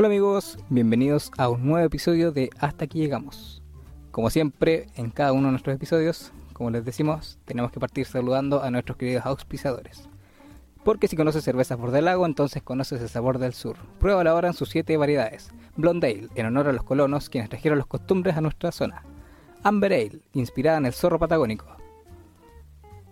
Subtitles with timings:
[0.00, 3.64] Hola amigos, bienvenidos a un nuevo episodio de Hasta aquí llegamos.
[4.12, 8.62] Como siempre, en cada uno de nuestros episodios, como les decimos, tenemos que partir saludando
[8.62, 10.08] a nuestros queridos auspiciadores.
[10.84, 13.76] Porque si conoces cervezas por del lago, entonces conoces el sabor del sur.
[13.98, 15.50] Pruébala ahora en sus 7 variedades.
[15.74, 19.02] Blondale, en honor a los colonos quienes trajeron las costumbres a nuestra zona.
[19.64, 21.66] Amber Ale, inspirada en el zorro patagónico.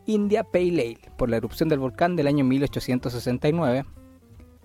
[0.07, 3.85] India Pale Ale, por la erupción del volcán del año 1869.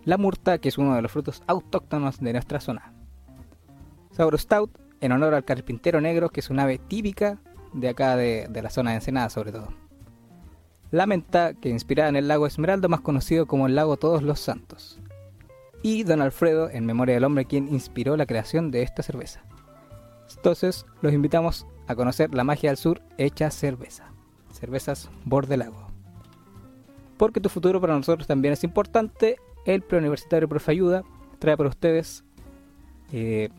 [0.05, 2.93] La murta, que es uno de los frutos autóctonos de nuestra zona.
[4.11, 7.39] Sauro Stout, en honor al carpintero negro, que es un ave típica
[7.73, 9.69] de acá de, de la zona de Ensenada sobre todo.
[10.91, 14.39] La menta, que inspirada en el lago Esmeralda, más conocido como el lago Todos los
[14.39, 14.99] Santos.
[15.83, 19.41] Y Don Alfredo, en memoria del hombre quien inspiró la creación de esta cerveza.
[20.35, 24.11] Entonces, los invitamos a conocer la magia del sur hecha cerveza.
[24.51, 25.87] Cervezas Borde Lago.
[27.17, 31.04] Porque tu futuro para nosotros también es importante, el preuniversitario Profe Ayuda
[31.40, 32.23] trae para ustedes,
[33.12, 33.49] eh,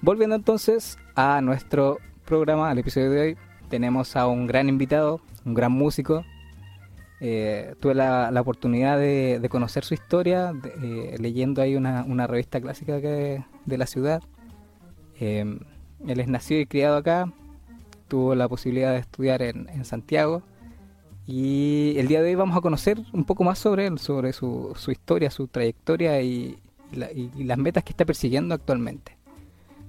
[0.00, 3.36] Volviendo entonces a nuestro programa, al episodio de hoy,
[3.70, 6.24] tenemos a un gran invitado, un gran músico.
[7.20, 13.44] Eh, tuve la, oportunidad de, conocer su historia eh, leyendo ahí una, revista clásica de,
[13.64, 14.22] de la ciudad.
[15.20, 15.58] Eh,
[16.06, 17.32] él es nacido y criado acá,
[18.08, 20.42] tuvo la posibilidad de estudiar en, Santiago
[21.26, 24.74] y el día de hoy vamos a conocer un poco más sobre él, sobre su,
[24.88, 26.58] historia, su trayectoria y
[26.92, 29.19] las metas que está persiguiendo actualmente.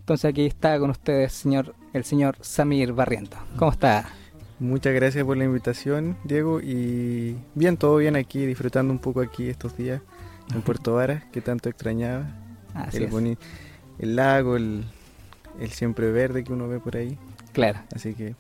[0.02, 3.38] Entonces aquí está con ustedes señor, el señor Samir Barriento.
[3.56, 4.10] ¿Cómo está?
[4.60, 6.60] Muchas gracias por la invitación, Diego.
[6.62, 10.02] Y bien, todo bien aquí, disfrutando un poco aquí estos días
[10.54, 12.26] en Puerto Varas, que tanto extrañaba.
[12.74, 13.12] Así el, es.
[13.12, 13.38] boni-
[14.00, 14.84] el lago, el,
[15.60, 17.18] el siempre verde que uno ve por ahí.
[17.54, 18.36] Claro, Así que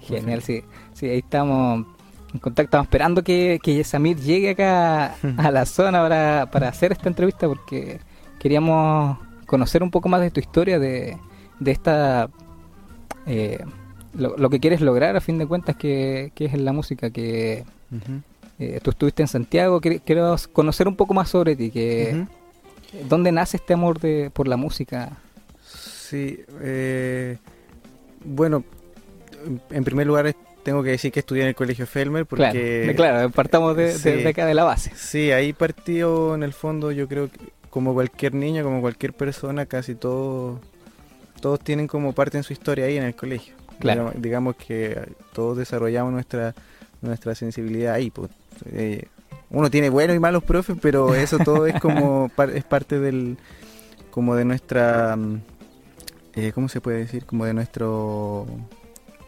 [0.00, 0.62] genial, sí.
[0.92, 1.86] Sí, ahí estamos
[2.32, 6.92] en contacto, estamos esperando que, que Samir llegue acá a la zona para, para hacer
[6.92, 8.00] esta entrevista porque
[8.38, 9.18] queríamos
[9.54, 11.16] conocer un poco más de tu historia, de,
[11.60, 12.28] de esta...
[13.26, 13.64] eh,
[14.22, 17.10] lo, lo que quieres lograr a fin de cuentas que, que es en la música,
[17.10, 17.64] que
[18.58, 23.08] eh, tú estuviste en Santiago, quiero conocer un poco más sobre ti, que ujú.
[23.08, 25.10] ¿dónde nace este amor de, por la música?
[25.64, 27.38] Sí, eh,
[28.24, 28.62] bueno,
[29.70, 32.92] en primer lugar tengo que decir que estudié en el Colegio Felmer porque...
[32.96, 34.92] Claro, partamos de, de acá de la base.
[34.96, 37.38] Sí, ahí partió en el fondo, yo creo que
[37.74, 40.60] como cualquier niño, como cualquier persona, casi todos
[41.40, 43.54] todos tienen como parte en su historia ahí en el colegio.
[43.80, 44.02] Claro.
[44.14, 44.98] Digamos, digamos que
[45.34, 46.54] todos desarrollamos nuestra
[47.02, 48.10] nuestra sensibilidad ahí.
[48.10, 48.30] pues.
[48.72, 49.06] Eh,
[49.50, 53.36] uno tiene buenos y malos profes, pero eso todo es como par- es parte del
[54.10, 55.40] como de nuestra mm,
[56.36, 57.24] eh, ¿cómo se puede decir?
[57.26, 58.46] Como de nuestro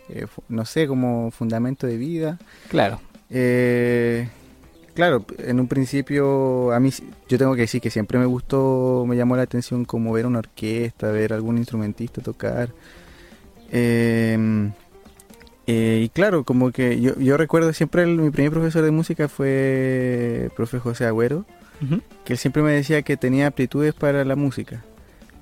[0.09, 2.39] eh, no sé, como fundamento de vida.
[2.69, 4.29] Claro, Eh,
[4.97, 6.91] claro, en un principio a mí
[7.29, 10.41] yo tengo que decir que siempre me gustó, me llamó la atención como ver una
[10.41, 12.71] orquesta, ver algún instrumentista tocar.
[13.71, 14.71] Eh,
[15.67, 19.29] eh, y claro, como que yo, yo recuerdo siempre el- mi primer profesor de música
[19.29, 21.45] fue el profe José Agüero,
[22.25, 24.83] que él siempre me decía que tenía aptitudes para la música.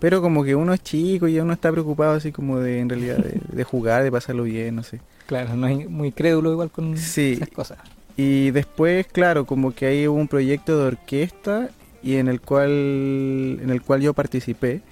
[0.01, 3.19] Pero como que uno es chico y uno está preocupado así como de en realidad
[3.19, 5.01] de, de jugar, de pasarlo bien, no sé.
[5.27, 7.35] claro, no es muy crédulo igual con Sí.
[7.35, 7.79] esas cosas.
[8.17, 11.71] Y después, claro, como que hubo un proyecto de orquesta
[12.03, 14.83] y en el cual en el cual yo participé.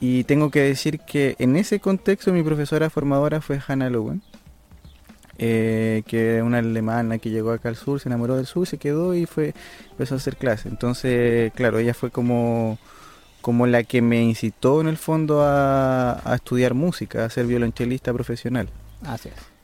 [0.00, 4.20] Y tengo que decir que en ese contexto mi profesora formadora fue Hannah Lowen,
[5.38, 8.76] eh, que es una alemana que llegó acá al sur, se enamoró del sur, se
[8.76, 9.54] quedó y fue
[9.90, 10.66] empezó a hacer clases.
[10.66, 12.78] Entonces, claro, ella fue como
[13.40, 18.12] como la que me incitó en el fondo a, a estudiar música, a ser violonchelista
[18.12, 18.68] profesional.
[19.02, 19.55] Así es.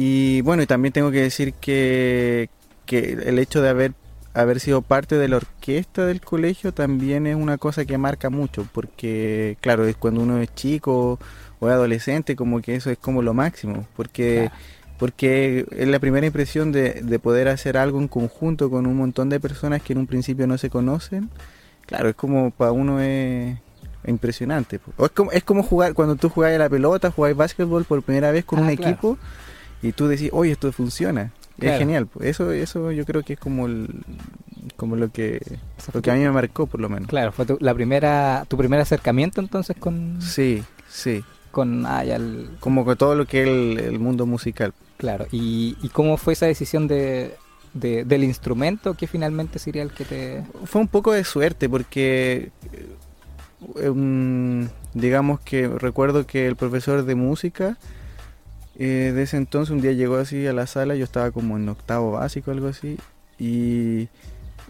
[0.00, 2.50] Y bueno, y también tengo que decir que,
[2.86, 3.94] que el hecho de haber,
[4.32, 8.64] haber sido parte de la orquesta del colegio también es una cosa que marca mucho,
[8.72, 11.18] porque claro, es cuando uno es chico
[11.58, 14.50] o es adolescente, como que eso es como lo máximo, porque
[15.00, 19.28] porque es la primera impresión de, de poder hacer algo en conjunto con un montón
[19.30, 21.28] de personas que en un principio no se conocen.
[21.86, 23.56] Claro, es como para uno es
[24.06, 24.78] impresionante.
[24.96, 28.02] O es como, es como jugar, cuando tú jugás a la pelota, jugás básquetbol por
[28.02, 28.90] primera vez con Ah, un claro.
[28.92, 29.18] equipo
[29.82, 31.32] y tú decís, oye, esto funciona.
[31.58, 31.74] Claro.
[31.74, 32.08] Es genial.
[32.20, 33.88] Eso, eso yo creo que es como el,
[34.76, 35.40] como lo que,
[35.92, 37.08] lo que a mí me marcó por lo menos.
[37.08, 41.24] Claro, fue tu, la primera, tu primer acercamiento entonces con, Sí, sí.
[41.50, 44.72] con ah, ya el- Como con todo lo que es el, el mundo musical.
[44.98, 45.26] claro.
[45.32, 47.34] Y, y cómo fue esa decisión de,
[47.74, 50.44] de- del instrumento que finalmente sería el que te...
[50.64, 52.52] Fue un poco de suerte porque
[53.76, 57.76] eh, digamos que recuerdo que el profesor de música
[58.78, 61.68] eh, de ese entonces un día llegó así a la sala, yo estaba como en
[61.68, 62.96] octavo básico algo así
[63.38, 64.08] y,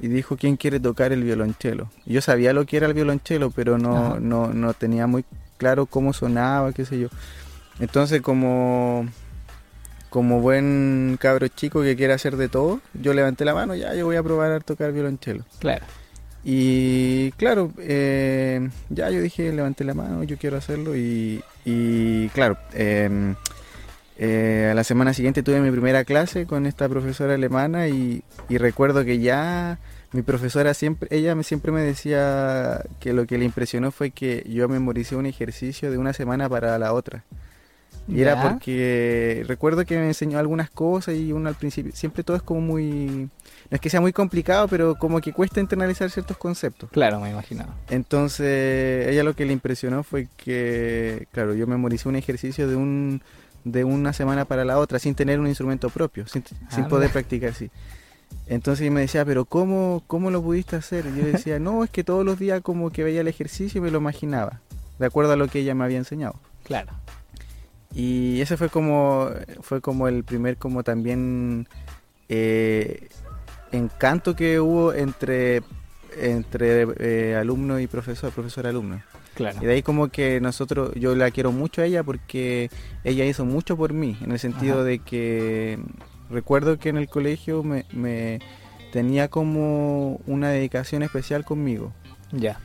[0.00, 1.90] y dijo quién quiere tocar el violonchelo.
[2.06, 5.24] Yo sabía lo que era el violonchelo, pero no, no, no tenía muy
[5.58, 7.08] claro cómo sonaba, qué sé yo.
[7.80, 9.06] Entonces como
[10.08, 14.06] como buen cabro chico que quiere hacer de todo, yo levanté la mano, ya yo
[14.06, 15.44] voy a probar a tocar violonchelo.
[15.58, 15.84] Claro,
[16.42, 22.56] Y claro, eh, ya yo dije, levanté la mano, yo quiero hacerlo y, y claro,
[22.72, 23.34] eh,
[24.18, 28.58] eh, a la semana siguiente tuve mi primera clase con esta profesora alemana y, y
[28.58, 29.78] recuerdo que ya
[30.12, 34.44] mi profesora siempre, ella me, siempre me decía que lo que le impresionó fue que
[34.48, 37.24] yo memoricé un ejercicio de una semana para la otra.
[38.08, 42.38] Y era porque recuerdo que me enseñó algunas cosas y uno al principio, siempre todo
[42.38, 43.28] es como muy,
[43.70, 46.88] no es que sea muy complicado, pero como que cuesta internalizar ciertos conceptos.
[46.90, 47.74] claro, me imaginaba.
[47.90, 53.20] Entonces, ella lo que le impresionó fue que, claro, yo memoricé un ejercicio de un
[53.72, 57.08] de una semana para la otra sin tener un instrumento propio, sin, sin Ah, poder
[57.08, 57.12] mira.
[57.12, 57.70] practicar, sí.
[58.46, 61.06] Entonces me decía, pero ¿cómo, ¿cómo lo pudiste hacer?
[61.06, 63.82] Y yo decía, no, es que todos los días como que veía el ejercicio y
[63.82, 64.60] me lo imaginaba,
[64.98, 66.34] de acuerdo a lo que ella me había enseñado.
[66.64, 66.92] Claro,
[67.94, 69.30] Y ese fue como
[69.62, 71.66] fue como el primer como también
[72.28, 73.08] eh,
[73.72, 75.62] encanto que hubo entre
[76.20, 79.00] entre eh, alumno y profesor, profesor alumno.
[79.38, 79.58] Claro.
[79.62, 82.70] Y de ahí como que nosotros yo la quiero mucho a ella porque
[83.04, 84.84] ella hizo mucho por mí en el sentido Ajá.
[84.84, 85.78] de que
[86.28, 88.40] recuerdo que en el colegio me, me
[88.92, 91.92] tenía como una dedicación especial conmigo.
[92.32, 92.58] Ya,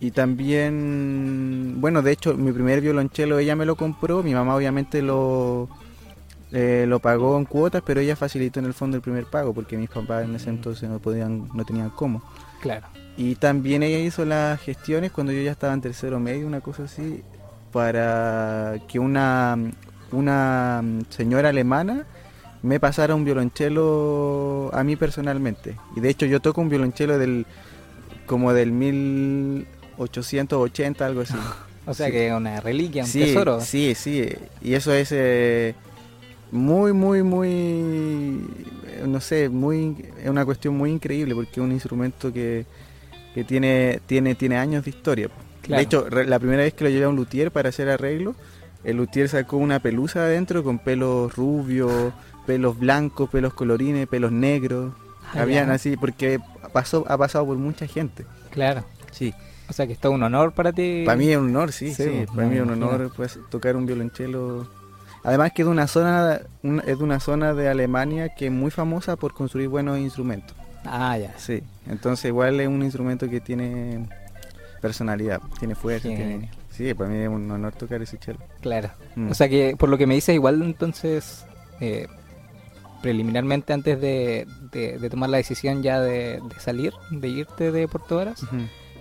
[0.00, 5.02] Y también, bueno, de hecho, mi primer violonchelo ella me lo compró, mi mamá obviamente
[5.02, 5.68] lo,
[6.52, 9.76] eh, lo pagó en cuotas, pero ella facilitó en el fondo el primer pago porque
[9.76, 12.22] mis papás en ese entonces no podían, no tenían cómo.
[12.60, 12.86] claro.
[13.16, 16.84] Y también ella hizo las gestiones cuando yo ya estaba en tercero medio, una cosa
[16.84, 17.22] así,
[17.72, 19.56] para que una,
[20.12, 22.06] una señora alemana
[22.62, 25.76] me pasara un violonchelo a mí personalmente.
[25.96, 27.46] Y de hecho yo toco un violonchelo del
[28.26, 31.34] como del 1880, algo así.
[31.84, 32.12] O sea Sí.
[32.12, 33.60] que es una reliquia, un sí, tesoro.
[33.60, 34.28] Sí, sí.
[34.62, 35.74] Y eso es eh,
[36.52, 38.40] muy, muy, muy,
[39.04, 42.66] no sé, muy, es una cuestión muy increíble porque es un instrumento que,
[43.34, 45.28] que tiene, tiene, tiene años de historia.
[45.62, 45.78] Claro.
[45.78, 48.34] De hecho, la primera vez que lo llevé a un luthier para hacer arreglo,
[48.84, 52.12] el luthier sacó una pelusa adentro con pelos rubios,
[52.46, 54.92] pelos blancos, pelos colorines, pelos negros.
[55.34, 55.74] Ah, Habían ya.
[55.74, 56.40] así, porque
[56.72, 58.24] pasó, ha pasado por mucha gente.
[58.50, 58.84] Claro.
[59.12, 59.32] Sí.
[59.68, 61.04] O sea que es todo un honor para ti.
[61.06, 62.10] Para mí es un honor, sí, Sí, sí.
[62.10, 64.66] pues, para mí es un honor pues, tocar un violonchelo.
[65.24, 68.52] Además que es de una zona, un- es de una zona de Alemania que es
[68.52, 70.56] muy famosa por construir buenos instrumentos.
[70.84, 71.32] Ah, ya.
[71.38, 71.62] Sí.
[71.88, 74.08] Entonces igual es un instrumento que tiene
[74.80, 76.08] personalidad, tiene fuerza.
[76.08, 78.38] Tiene- Sí, para mí es un honor tocar ese chelo.
[78.62, 78.90] Claro.
[79.14, 79.30] Mm.
[79.30, 81.44] O sea que por lo que me dices, igual entonces,
[81.80, 82.06] eh,
[83.02, 87.88] preliminarmente antes de, de- de tomar la decisión ya de, de salir, de irte de
[87.88, 88.40] Puerto Varas,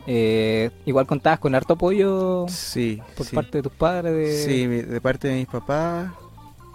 [0.08, 3.02] eh, igual contabas con harto apoyo Sí.
[3.16, 3.36] por sí.
[3.36, 6.12] parte de tus padres, de, Sí, de parte de mis papás.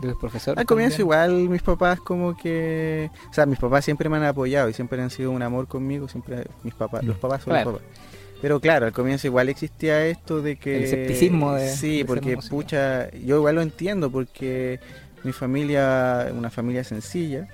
[0.01, 0.59] De los profesores.
[0.59, 1.05] Al comienzo también.
[1.07, 3.11] igual mis papás como que...
[3.31, 6.09] O sea, mis papás siempre me han apoyado y siempre han sido un amor conmigo,
[6.09, 7.73] siempre mis papás, los papás son Claro.
[7.73, 7.97] los papás.
[8.43, 10.77] Pero claro, al comienzo igual existía esto de que...
[10.77, 14.79] El escepticismo de- de Sí, porque pucha, yo igual lo entiendo porque
[15.25, 17.49] mi familia, una familia sencilla,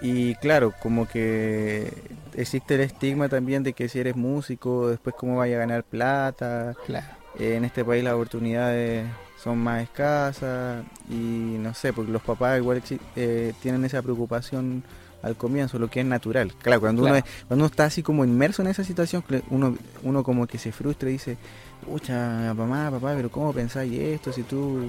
[0.00, 1.92] y claro, como que
[2.34, 6.74] existe el estigma también de que si eres músico, después cómo vaya a ganar plata,
[6.86, 7.06] Claro.
[7.38, 9.06] eh, en este país las oportunidades
[9.42, 11.14] son más escasas y
[11.58, 12.82] no sé, porque los papás igual
[13.16, 14.82] eh, tienen esa preocupación
[15.22, 16.52] al comienzo, lo que es natural.
[16.62, 20.22] Claro, cuando uno es- cuando uno está así como inmerso en esa situación, uno uno
[20.22, 21.36] como que se frustra y dice,
[21.84, 24.88] "Pucha, mamá, papá, pero cómo pensáis esto si tú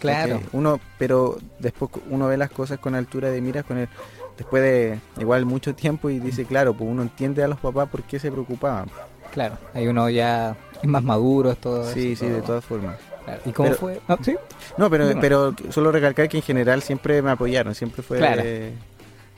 [0.00, 0.40] Claro.
[0.52, 3.88] Uno, pero después uno ve las cosas con altura de miras con el
[4.36, 8.04] después de igual mucho tiempo y dice, claro, pues uno entiende a los papás por
[8.04, 8.88] qué se preocupaban.
[9.32, 9.58] Claro.
[9.74, 12.96] Ahí uno ya es más maduro, es todo Sí, eso, sí, de todas formas.
[13.28, 13.42] Claro.
[13.46, 14.00] ¿Y cómo Pero- fue?
[14.08, 14.36] Ah, ¿sí?
[14.76, 18.18] No, pero, pero solo recalcar que en general siempre me apoyaron, siempre fue...
[18.18, 18.42] Claro.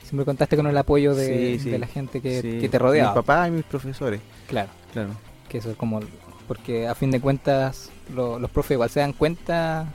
[0.03, 1.69] Siempre contaste con el apoyo de, Sí, sí.
[1.69, 3.11] de la gente que, sí, que te rodeaba.
[3.11, 5.09] Mi papá y mis profesores, Claro, claro.
[5.47, 6.01] que eso es como...
[6.47, 9.85] Porque a fin de cuentas lo- los profes igual se dan cuenta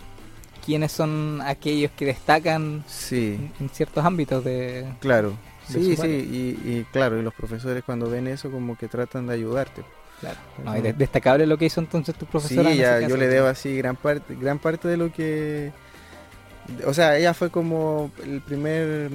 [0.64, 4.86] quiénes son aquellos que destacan Sí, en, en ciertos ámbitos de...
[5.00, 5.30] claro.
[5.68, 9.26] de Sí, sí, y, y claro, y los profesores cuando ven eso como que tratan
[9.26, 9.82] de ayudarte.
[10.20, 10.36] Claro.
[10.64, 12.70] No, y de- destacable lo que hizo entonces tu profesora.
[12.70, 15.72] Sí, ya, yo le debo así gran parte, gran parte de lo que,
[16.86, 19.10] o sea, ella fue como el primer,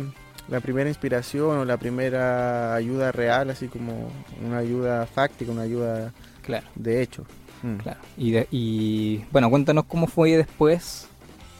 [0.47, 4.11] la primera inspiración o la primera ayuda real, así como
[4.45, 7.23] una ayuda fáctica, una ayuda Claro, de hecho.
[7.63, 7.75] Mm.
[7.77, 7.99] claro.
[8.17, 11.07] Y, de- y bueno, cuéntanos cómo fue después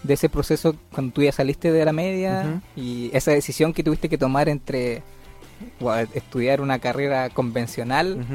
[0.04, 4.10] de ese proceso cuando tú ya saliste de la media y esa decisión que tuviste
[4.10, 5.04] que tomar entre
[6.14, 8.26] estudiar una carrera convencional.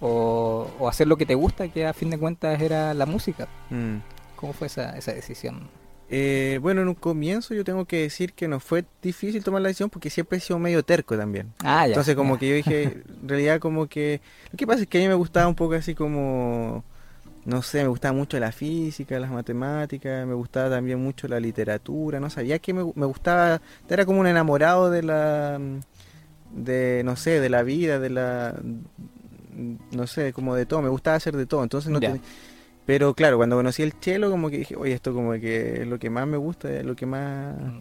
[0.00, 3.48] O, o hacer lo que te gusta, que a fin de cuentas era la música.
[3.70, 3.96] Mm.
[4.36, 5.68] ¿Cómo fue esa, esa decisión?
[6.12, 9.68] Eh, bueno, en un comienzo yo tengo que decir que no fue difícil tomar la
[9.68, 11.52] decisión porque siempre he sido medio terco también.
[11.62, 11.92] Ah, ya.
[11.92, 12.40] Entonces como ya.
[12.40, 12.82] que yo dije,
[13.22, 14.20] en realidad como que...
[14.50, 16.82] Lo que pasa es que a mí me gustaba un poco así como...
[17.44, 22.20] No sé, me gustaba mucho la física, las matemáticas, me gustaba también mucho la literatura,
[22.20, 25.58] no sabía que me, me gustaba, era como un enamorado de la,
[26.52, 28.54] de, no sé, de la vida, de la,
[29.92, 32.20] no sé, como de todo, me gustaba hacer de todo, entonces no tenía-
[32.86, 35.98] Pero claro, cuando conocí el chelo como que dije, oye, esto como que es lo
[35.98, 37.80] que más me gusta, es lo que más Mm,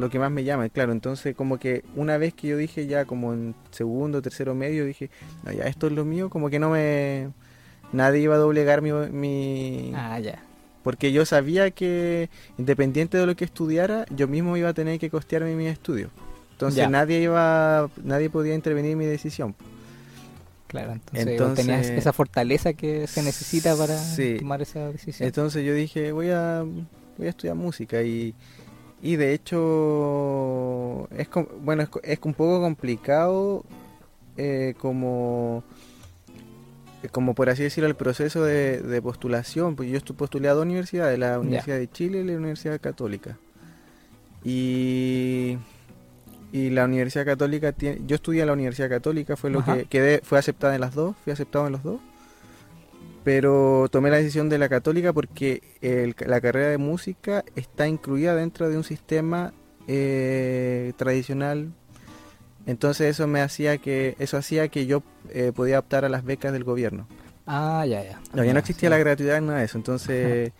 [0.00, 0.92] lo que más me llama, claro.
[0.92, 5.08] Entonces, como que una vez que yo dije ya como en segundo, tercero medio, dije,
[5.44, 7.30] no, ya esto es lo mío, como que no me...
[7.92, 8.92] Nadie iba a doblegar mi...
[8.92, 9.92] mi...
[9.94, 10.42] Ah, ya.
[10.82, 12.28] Porque yo sabía que
[12.58, 16.10] independiente de lo que estudiara, yo mismo iba a tener que costearme mis estudios.
[16.52, 16.88] Entonces Ya.
[16.90, 19.54] nadie iba, nadie podía intervenir en mi decisión.
[20.68, 24.36] Claro, entonces, Entonces- tenías esa fortaleza que se necesita para Sí.
[24.38, 25.26] tomar esa decisión.
[25.26, 26.62] Entonces yo dije, voy a,
[27.16, 28.34] voy a estudiar música y,
[29.02, 31.26] y de hecho es
[31.62, 33.64] bueno es, un poco complicado
[34.36, 35.64] eh, como
[37.12, 40.64] como por así decirlo el proceso de, de postulación, pues yo estu- postulé a dos
[40.64, 43.38] universidades, la Universidad de Chile y la Universidad Católica.
[44.44, 45.56] Y
[46.52, 49.76] y la Universidad Católica tiene, yo estudié en la Universidad Católica, fue lo Ajá.
[49.76, 52.00] que quedé, fue aceptada en las dos, fui aceptado en los dos
[53.24, 58.34] pero tomé la decisión de la católica porque el- la carrera de música está incluida
[58.34, 59.52] dentro de un sistema
[59.90, 61.68] eh, tradicional
[62.66, 66.52] entonces eso me hacía que eso hacía que yo eh, podía optar a las becas
[66.52, 67.06] del gobierno
[67.46, 68.20] Ah, ya, ya.
[68.34, 68.90] No Ya, existía sí.
[68.90, 70.52] la gratuidad nada de eso entonces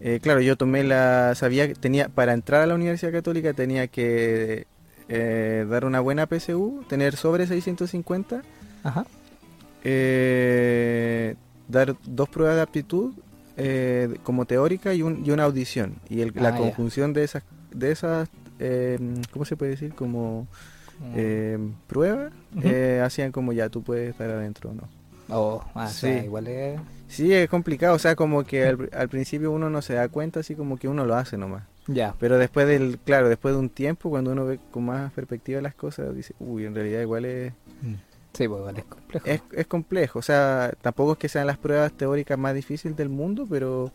[0.00, 3.86] eh, claro yo tomé la sabía que tenía para entrar a la universidad católica tenía
[3.88, 4.66] que
[5.08, 8.42] eh, dar una buena PSU tener sobre 650
[8.84, 9.06] Ajá.
[9.84, 11.34] eh,
[11.68, 13.12] dar dos pruebas de aptitud
[13.56, 16.58] eh, como teórica y, un- y una audición y el- la Ah, ya.
[16.58, 18.28] conjunción de esas de esas
[18.60, 18.98] eh,
[19.32, 20.46] cómo se puede decir como
[21.00, 21.12] Mm.
[21.14, 24.82] eh, pruebas eh, hacían como ya tú puedes estar adentro o no
[25.30, 26.24] Oh, ah, o sea, sí.
[26.24, 26.80] igual es...
[27.08, 30.40] sí es complicado o sea como que al, al principio uno no se da cuenta
[30.40, 33.70] así como que uno lo hace nomás Ya, pero después del claro después de un
[33.70, 37.52] tiempo cuando uno ve con más perspectiva las cosas dice uy en realidad igual es
[38.34, 39.26] sí, pues es complejo.
[39.26, 43.08] Es, es complejo, o sea, tampoco es que sean las pruebas teóricas más difíciles del
[43.08, 43.90] mundo, pero,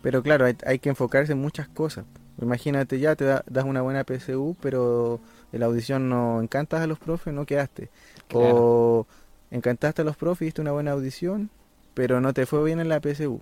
[0.00, 2.06] pero claro, hay, hay que enfocarse en muchas cosas.
[2.40, 5.20] Imagínate ya, te da- das una buena PSU, pero
[5.52, 7.90] en la audición no encantas a los profes, no quedaste.
[8.28, 8.54] Claro.
[8.56, 9.06] O
[9.50, 11.50] encantaste a los profes, diste una buena audición,
[11.94, 13.40] pero no te fue bien en la PSU.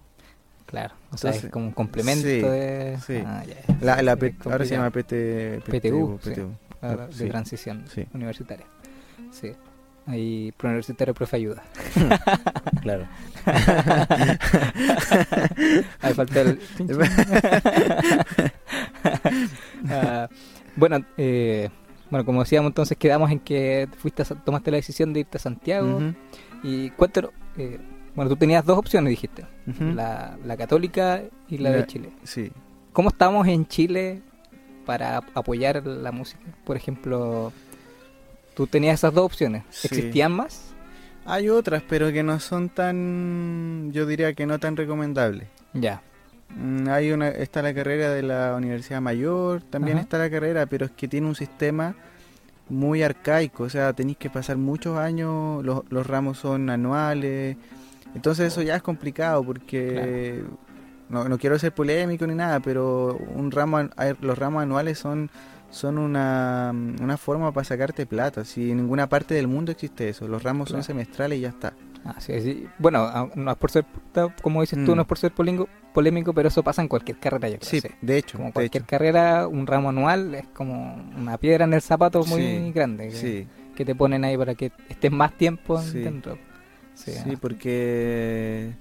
[0.66, 2.98] Claro, o sea, es como un complemento sí, de...
[3.06, 3.22] sí.
[3.24, 3.44] Ah.
[3.80, 4.90] La, la P- ahora se llama.
[4.90, 6.18] PT, PTU.
[6.18, 6.50] PTU.
[7.16, 8.66] De transición universitaria.
[9.30, 9.52] Sí.
[10.06, 11.62] Ahí, preuniversitario, profe ayuda.
[12.82, 13.06] Claro.
[16.00, 16.60] Ahí falta el...
[19.88, 20.28] Ah,
[20.76, 21.68] bueno, eh,
[22.10, 25.40] bueno, como decíamos entonces, quedamos en que fuiste a tomaste la decisión de irte a
[25.40, 26.00] Santiago.
[26.62, 27.78] Y cuéntanos, eh,
[28.16, 29.44] bueno, tú tenías dos opciones, dijiste,
[29.94, 32.10] la, la católica y la La- de Chile.
[32.24, 32.50] Sí.
[32.92, 34.22] ¿Cómo estamos en Chile
[34.86, 36.40] para ap- apoyar la música?
[36.64, 37.52] Por ejemplo,
[38.54, 39.62] tú tenías esas dos opciones.
[39.70, 39.88] Sí.
[39.88, 40.72] ¿Existían más?
[41.26, 45.48] Hay otras, pero que no son tan, yo diría que no tan recomendables.
[45.74, 46.00] Ya.
[46.56, 50.04] Mm, Hay una, está la carrera de la Universidad Mayor, también Ajá.
[50.04, 51.96] está la carrera, pero es que tiene un sistema
[52.68, 57.56] muy arcaico, o sea, tenéis que pasar muchos años, los, los ramos son anuales,
[58.14, 60.42] entonces eso ya es complicado porque
[61.08, 63.78] no, no quiero ser polémico ni nada, pero un ramo,
[64.20, 65.30] los ramos anuales son
[65.68, 66.72] son una,
[67.02, 70.70] una forma para sacarte plata, si en ninguna parte del mundo existe eso, los ramos
[70.70, 71.74] son semestrales y ya está.
[72.78, 73.84] Bueno, no es por ser,
[74.42, 74.96] como dices tú, Mm.
[74.96, 77.68] no es por ser polingo- polémico, pero eso pasa en cualquier carrera, yo creo.
[77.68, 78.36] Sí, de hecho.
[78.38, 78.88] Como de cualquier hecho.
[78.90, 83.14] carrera, un ramo anual es como una piedra en el zapato muy Sí, grande que,
[83.16, 85.98] Sí, que te ponen ahí para que estés más tiempo Sí.
[85.98, 86.38] dentro.
[86.96, 88.72] Sí, sí, porque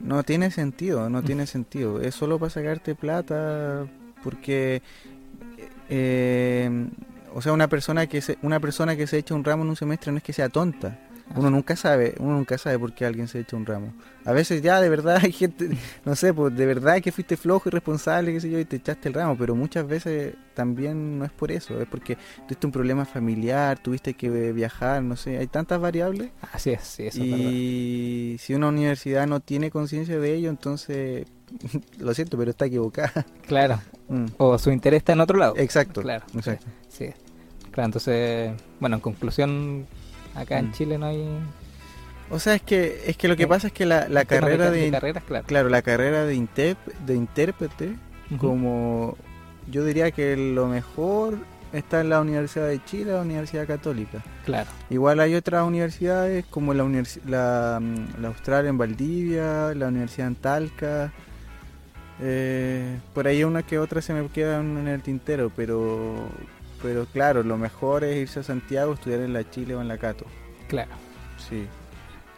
[0.00, 1.24] no tiene sentido, no Mm.
[1.24, 2.00] tiene sentido.
[2.00, 3.86] Es solo para sacarte plata,
[4.24, 4.82] porque,
[5.88, 6.86] eh,
[7.34, 9.76] o sea, una persona que se, una persona que se echa un ramo en un
[9.76, 10.98] semestre no es que sea tonta.
[11.34, 13.92] Uno nunca sabe, uno nunca sabe por qué alguien se echa un ramo.
[14.24, 15.70] A veces ya de verdad hay gente,
[16.04, 19.08] no sé, pues de verdad que fuiste flojo, irresponsable, qué sé yo, y te echaste
[19.08, 22.16] el ramo, pero muchas veces también no es por eso, es porque
[22.46, 26.30] tuviste un problema familiar, tuviste que viajar, no sé, hay tantas variables.
[26.52, 27.28] Así es, sí, eso es.
[27.28, 31.26] Y si una universidad no tiene conciencia de ello, entonces,
[31.98, 33.26] lo siento, pero está equivocada.
[33.46, 33.80] Claro.
[34.08, 34.26] Mm.
[34.36, 35.54] O su interés está en otro lado.
[35.56, 36.02] Exacto.
[36.02, 36.24] Claro.
[36.34, 36.66] exacto.
[36.88, 37.06] Sí.
[37.70, 39.86] Claro, entonces, bueno, en conclusión,
[40.34, 40.72] acá en Mm.
[40.72, 41.38] Chile no hay...
[42.30, 44.80] O sea, es que, es que lo que Eh, pasa es que la, carrera de,
[44.86, 45.46] de, carreras, claro.
[45.46, 46.76] claro, la carrera de, intép-
[47.06, 47.96] de intérprete
[48.38, 49.16] como
[49.70, 51.38] yo diría que lo mejor
[51.72, 54.22] está en la Universidad de Chile, la Universidad Católica.
[54.44, 54.68] Claro.
[54.90, 60.28] Igual hay otras universidades como la, universi- la, mm, la Austral en Valdivia, la Universidad
[60.28, 61.12] en Talca.
[62.20, 66.28] eh, por ahí una que otra se me quedan en el tintero, pero
[66.84, 69.96] pero claro, lo mejor es irse a Santiago, estudiar en la Chile o en la
[69.96, 70.26] Cato.
[70.68, 70.90] Claro.
[71.48, 71.66] Sí,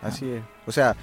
[0.03, 0.43] así es.
[0.67, 0.95] O sea,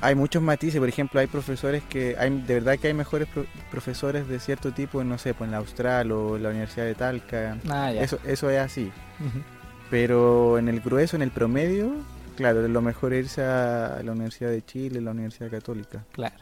[0.00, 3.46] hay muchos matices, por ejemplo, hay profesores que, hay de verdad que hay mejores pro-
[3.70, 6.94] profesores de cierto tipo, no sé, pues en la Austral o en la Universidad de
[6.96, 7.56] Talca.
[7.68, 8.02] Ah, ya.
[8.02, 8.90] Eso, eso es así.
[9.90, 11.92] Pero en el grueso, en el promedio,
[12.36, 16.04] claro, lo mejor es irse a la Universidad de Chile, la Universidad Católica.
[16.12, 16.36] Claro.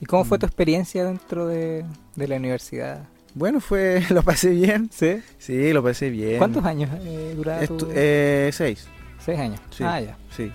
[0.00, 0.40] ¿Y cómo fue Mm.
[0.40, 1.84] tu experiencia dentro de,
[2.16, 3.04] de la universidad?
[3.34, 4.90] Bueno, fue, lo pasé bien.
[4.92, 5.22] ¿Sí?
[5.38, 6.38] Sí, lo pasé bien.
[6.38, 7.88] ¿Cuántos años eh, duraba tu...
[7.94, 8.88] Eh, seis,
[9.24, 9.60] Seis años.
[9.70, 9.84] Sí.
[9.84, 10.16] Ah, ya.
[10.34, 10.50] sí.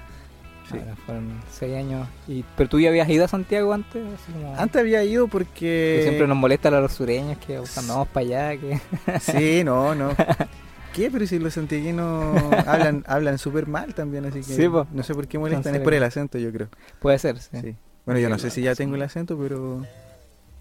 [0.71, 0.77] sí.
[1.05, 2.07] Fueron seis años.
[2.27, 4.03] Y, ¿Pero tú ya habías ido a Santiago antes?
[4.31, 5.99] Como- Antes había ido que porque...
[6.03, 8.79] siempre nos molesta a los sureños que cuando vamos para allá, que...
[9.19, 10.09] Sí, no, no.
[10.93, 11.11] ¿Qué?
[11.11, 15.27] Pero si los santiaguinos hablan hablan súper mal también, así que Sí, no sé por
[15.27, 16.69] qué molestan, es por el acento yo creo.
[16.99, 17.49] Puede ser, sí.
[17.61, 17.75] Sí.
[18.05, 19.85] Bueno, yo no sé si ya tengo el acento, pero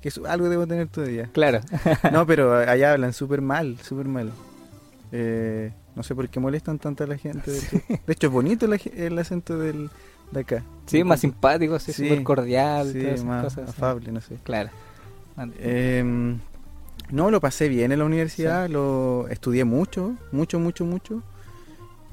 [0.04, 1.30] que su- algo debo tener todavía.
[1.32, 1.60] Claro.
[2.12, 4.30] No, pero allá hablan súper mal, súper mal.
[5.12, 7.50] Eh, no sé por qué molestan tanto a la gente.
[7.50, 9.88] De hecho, de hecho, es bonito la el acento del,
[10.30, 10.62] de acá.
[10.84, 13.68] Sí, más simpático, sí, Sí, súper cordial, Sí, todas esas más cosas.
[13.70, 14.36] afable, no sé.
[14.44, 14.68] Claro.
[15.58, 16.36] Eh,
[17.10, 21.22] no, lo pasé bien en la universidad, lo estudié mucho, mucho, mucho, mucho.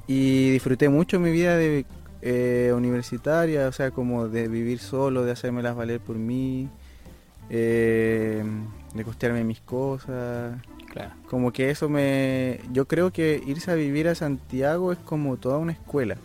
[0.07, 1.85] Y disfruté mucho mi vida de
[2.21, 6.69] eh, universitaria, o sea, como de vivir solo, de hacérmelas valer por mí,
[7.53, 8.43] eh,
[8.93, 10.57] de costearme mis cosas.
[10.91, 11.11] claro.
[11.29, 12.61] Como que eso me...
[12.71, 16.15] Yo creo que irse a vivir a Santiago es como toda una escuela.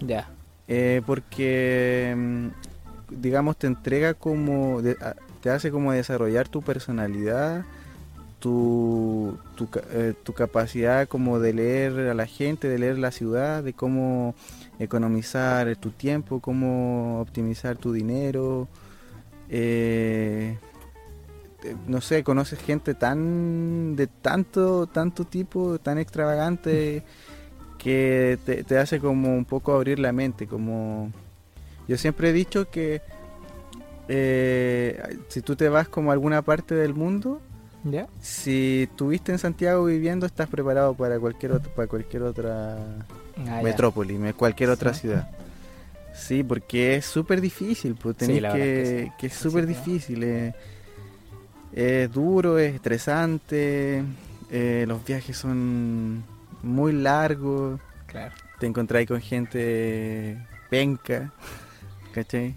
[0.00, 0.28] Ya.
[0.68, 2.46] Eh, porque, mm,
[3.20, 4.96] digamos, te entrega como, de-
[5.40, 7.64] te hace como desarrollar tu personalidad,
[8.38, 13.62] tu, tu, eh, tu capacidad como de leer a la gente, de leer la ciudad,
[13.62, 14.34] de cómo
[14.78, 18.68] economizar tu tiempo, cómo optimizar tu dinero.
[19.54, 20.56] Eh,
[21.60, 27.02] te- no sé, conoces gente tan de tanto, tanto tipo, tan extravagante
[27.78, 31.12] que te, te hace como un poco abrir la mente, como
[31.86, 33.02] yo siempre he dicho que
[34.08, 37.40] eh, si tú te vas como a alguna parte del mundo,
[37.84, 38.06] ¿Ya?
[38.20, 42.78] si estuviste en Santiago viviendo, estás preparado para cualquier otra, para cualquier otra
[43.48, 45.00] Ah, metrópoli, me- cualquier otra Sí.
[45.02, 45.28] ciudad.
[46.14, 50.22] Sí, porque es súper difícil, pues tenés que, es que es súper difícil.
[50.24, 50.54] eh.
[51.74, 54.02] Es duro, es estresante,
[54.50, 56.22] eh, los viajes son
[56.62, 58.34] muy largos, Claro.
[58.58, 60.36] te encontráis con gente
[60.68, 61.32] penca,
[62.12, 62.54] ¿cachai?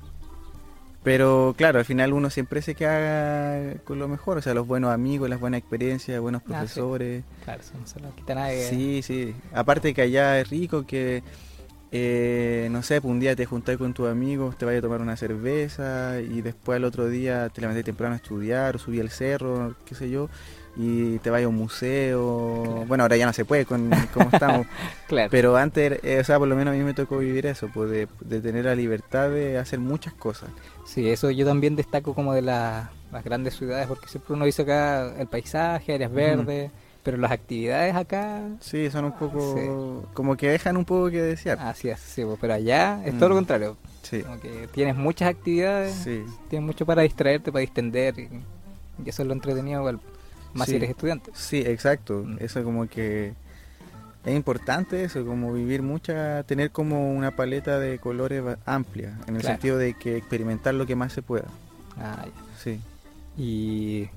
[1.01, 4.91] Pero claro, al final uno siempre se queda con lo mejor, o sea, los buenos
[4.91, 6.51] amigos, las buenas experiencias, buenos Ah, sí.
[6.53, 7.23] profesores.
[7.45, 8.67] Claro, eso no se lo quita nadie.
[8.67, 9.33] Sí, sí.
[9.53, 11.21] Aparte que allá es rico que,
[11.97, 14.99] eh, no sé, pues un día te juntás con tus amigos, te vayas a tomar
[15.01, 19.09] una cerveza y después al otro día te levantas temprano a estudiar o subí al
[19.09, 20.27] cerro, qué sé yo,
[20.75, 22.63] y te vayas a un museo.
[22.65, 22.85] Claro.
[22.87, 24.67] Bueno, ahora ya no se puede con cómo estamos,
[25.07, 25.29] Claro.
[25.31, 27.89] pero antes, eh, o sea, por lo menos a mí me tocó vivir eso, pues
[27.89, 30.49] de, de tener la libertad de hacer muchas cosas.
[30.85, 34.63] Sí, eso yo también destaco como de la- las grandes ciudades, porque siempre uno dice
[34.63, 36.71] acá el paisaje, áreas verdes,
[37.05, 40.09] pero las actividades acá, Sí, son un poco, Sí.
[40.13, 41.57] como que dejan un poco que desear.
[41.61, 43.37] así es, sí, pues, pero allá es todo lo Mm.
[43.37, 46.23] contrario, Sí, como que tienes muchas actividades, sí.
[46.49, 48.23] tienes mucho para distraerte, para distender, y,
[49.05, 49.99] y eso es lo entretenido, igual,
[50.53, 51.31] más si eres estudiante.
[51.35, 52.23] Sí, exacto.
[52.25, 52.37] Mm.
[52.39, 53.33] Eso como que...
[54.25, 59.41] es importante eso, como vivir mucha, tener como una paleta de colores amplia, en el
[59.41, 59.55] Claro.
[59.55, 61.45] sentido de que experimentar lo que más se pueda.
[61.99, 62.31] Ah, ya.
[62.63, 62.79] Sí.
[63.37, 64.09] Y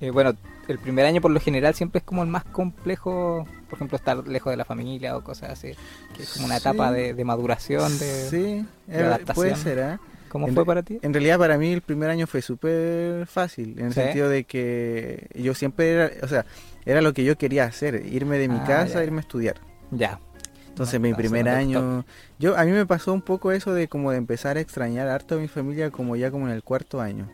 [0.00, 0.34] eh, bueno,
[0.70, 4.26] el primer año por lo general siempre es como el más complejo, por ejemplo, estar
[4.26, 5.72] lejos de la familia o cosas así,
[6.16, 6.60] que es como una Sí.
[6.60, 8.06] etapa de, de maduración, de...
[8.30, 9.34] sí, de eh, adaptación.
[9.34, 10.00] puede ser, ¿ah?
[10.28, 10.98] ¿Cómo En fue para ti?
[11.02, 14.00] En realidad para mí el primer año fue súper fácil, en el ¿Sí?
[14.00, 16.46] sentido de que yo siempre era, o sea,
[16.86, 19.04] era lo que yo quería hacer, irme de mi Ah, casa, ya.
[19.04, 19.56] irme a estudiar.
[19.90, 20.20] Ya.
[20.68, 22.04] Entonces No, mi primer año,
[22.38, 25.34] yo a mí me pasó un poco eso de como de empezar a extrañar harto
[25.34, 27.28] a mi familia como ya como en el cuarto año.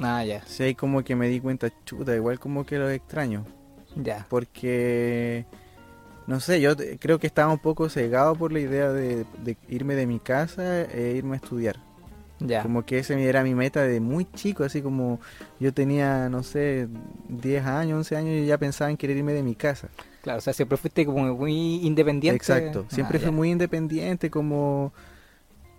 [0.00, 0.42] Ah, ya.
[0.46, 3.44] Sí, ahí como que me di cuenta, chuta, igual como que lo extraño,
[3.96, 4.26] Ya.
[4.28, 5.44] porque
[6.26, 9.94] no sé, yo creo que estaba un poco cegado por la idea de, de irme
[9.94, 11.76] de mi casa e irme a estudiar.
[12.40, 12.62] Ya.
[12.62, 15.20] Como que ese era mi meta de muy chico, así como
[15.60, 16.88] yo tenía, no sé,
[17.28, 19.88] 10 años, 11 años y ya pensaba en querer irme de mi casa.
[20.22, 22.36] Claro, o sea, siempre fuiste como muy independiente.
[22.36, 23.36] Exacto, siempre Ah, fui ya.
[23.36, 24.92] muy independiente, como...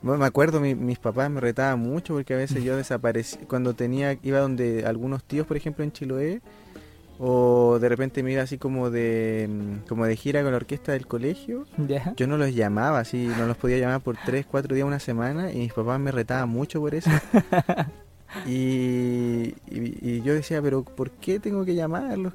[0.04, 4.18] Me acuerdo, mi- mis papás me retaban mucho porque a veces yo desaparecí, cuando tenía,
[4.22, 6.42] iba donde algunos tíos, por ejemplo, en Chiloé,
[7.20, 10.92] o de repente me iba así como de, mm, como de gira con la orquesta
[10.92, 11.66] del colegio,
[12.18, 15.52] yo no los llamaba, así, no los podía llamar por 3, 4 días, una semana,
[15.54, 17.10] y mis papás me retaban mucho por eso.
[18.46, 22.34] y, y, y yo decía, pero ¿por qué tengo que llamarlos?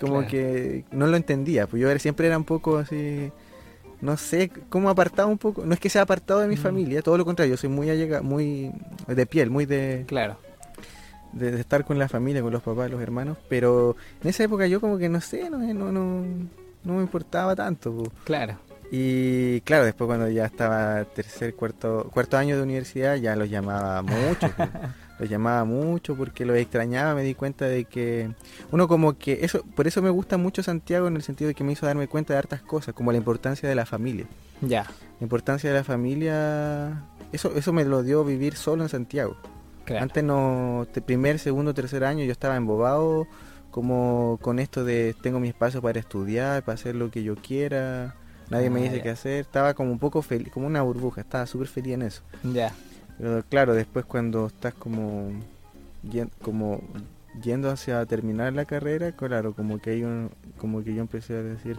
[0.00, 0.26] Como Claro.
[0.28, 3.30] que no lo entendía, pues yo siempre era un poco así,
[4.00, 6.58] no sé, como apartado un poco, no es que sea apartado de mi Mm.
[6.58, 8.70] familia, todo lo contrario, yo soy muy allega, muy
[9.06, 10.38] de piel, muy de, Claro.
[11.32, 14.66] de, de estar con la familia, con los papás, los hermanos, pero en esa época
[14.66, 16.24] yo como que no sé, no, no, no,
[16.84, 18.02] no me importaba tanto.
[18.24, 18.58] Claro.
[18.90, 24.02] Y claro, después cuando ya estaba tercer, cuarto, cuarto año de universidad, ya los llamaba
[24.02, 24.48] mucho.
[25.18, 28.30] los llamaba mucho porque los extrañaba, me di cuenta de que
[28.72, 31.62] uno como que eso, por eso me gusta mucho Santiago en el sentido de que
[31.64, 34.26] me hizo darme cuenta de hartas cosas, como la importancia de la familia.
[34.60, 34.82] Ya.
[35.20, 39.36] La importancia de la familia, eso, eso me lo dio vivir solo en Santiago.
[39.84, 40.02] Claro.
[40.02, 43.26] Antes no, primer, segundo, tercer año yo estaba embobado
[43.70, 48.14] como con esto de tengo mi espacio para estudiar, para hacer lo que yo quiera,
[48.48, 49.02] nadie me Ah, dice ya.
[49.02, 52.22] qué hacer, estaba como un poco feliz, como una burbuja, estaba súper feliz en eso.
[52.44, 52.72] Ya.
[53.18, 55.30] Pero claro, después cuando estás como,
[56.42, 56.80] como
[57.42, 61.42] yendo hacia terminar la carrera, claro, como que, hay un- como que yo empecé a
[61.42, 61.76] decir,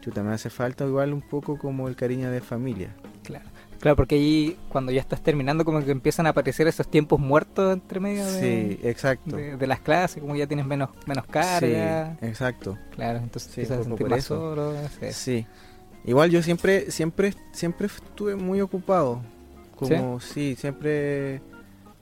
[0.00, 2.88] chuta, me hace falta igual un poco como el cariño de familia.
[3.22, 3.44] Claro.
[3.80, 7.72] Claro, porque ahí cuando ya estás terminando como que empiezan a aparecer esos tiempos muertos
[7.72, 8.40] entre medio de,
[8.78, 9.36] Sí, exacto.
[9.36, 12.16] de, de las clases, como ya tienes menos menos carga.
[12.20, 12.76] Sí, exacto.
[12.94, 14.74] Claro, entonces Sí, empiezas a sentir más solo.
[15.12, 15.46] Sí.
[16.04, 19.22] Igual yo siempre, siempre, siempre estuve muy ocupado.
[19.80, 21.40] Como, sí, siempre,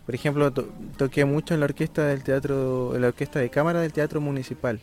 [0.04, 3.80] por ejemplo, to- toqué mucho en la orquesta del teatro, en la orquesta de cámara
[3.80, 4.80] del teatro municipal.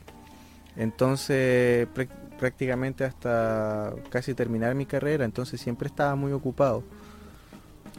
[0.78, 6.84] Entonces, prá- prácticamente hasta casi terminar mi carrera, entonces siempre estaba muy ocupado.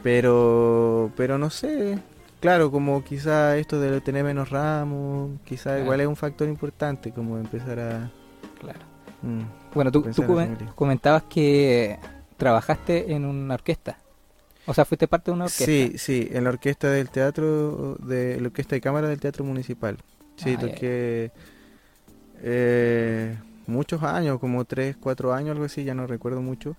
[0.03, 1.97] Pero, pero no sé,
[2.39, 5.83] claro, como quizá esto de tener menos ramos, quizá Claro.
[5.83, 8.11] igual es un factor importante, como empezar a...
[8.59, 8.79] Claro.
[9.23, 9.41] mm.
[9.73, 10.21] Bueno, tú, tú
[10.75, 11.97] comentabas que
[12.37, 13.97] trabajaste en una orquesta.
[14.67, 15.65] O sea, fuiste parte de una orquesta.
[15.65, 19.97] Sí, sí, en la orquesta del teatro, de la orquesta de cámara del teatro municipal.
[20.35, 21.31] Sí, Ah, toqué
[22.43, 26.75] eh, muchos años, como tres, cuatro años, algo así, ya no recuerdo mucho.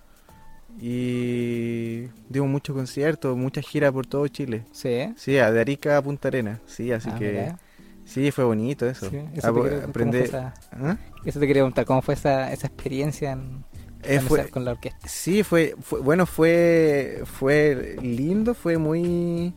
[0.80, 4.64] Y dimos muchos conciertos, muchas giras por todo Chile.
[4.70, 5.12] Sí.
[5.16, 6.60] Sí, de Arica a Punta Arena.
[6.66, 7.58] Sí, así Ah, que mira.
[8.04, 9.10] sí, fue bonito eso.
[9.10, 10.30] Sí, eso, te quería, ¿cómo aprender-
[10.72, 10.96] ¿Ah?
[11.24, 13.64] eso te quería preguntar, ¿cómo fue esa, esa experiencia en,
[14.08, 15.06] Eh, con, fue- esa- con la orquesta?
[15.08, 19.52] Sí, fue, fue bueno, fue fue lindo, fue muy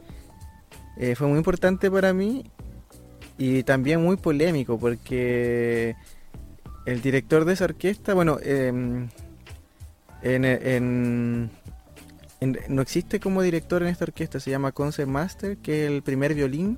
[0.98, 2.44] eh, fue muy importante para mí
[3.38, 5.96] y también muy polémico porque
[6.86, 9.08] el director de esa orquesta, bueno, em,
[10.22, 11.50] en, en-
[12.40, 16.02] en- no existe como director en esta orquesta, se llama Concert Master, que es el
[16.04, 16.78] primer violín,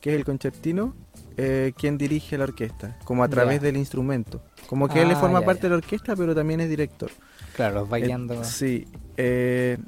[0.00, 0.94] que es el concertino,
[1.36, 4.42] eh, quien dirige la orquesta, como a través del instrumento.
[4.68, 7.10] Como que él le Ah, forma parte de la orquesta, pero también es director.
[7.54, 8.34] Claro, los bailando.
[8.34, 8.86] Eh, sí.
[9.16, 9.78] eh,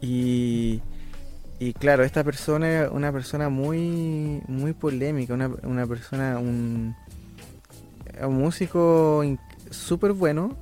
[0.00, 0.80] y,
[1.58, 6.94] y claro, esta persona es una persona muy, muy polémica, una, una persona, un,
[8.22, 9.22] un músico
[9.70, 10.56] súper bueno,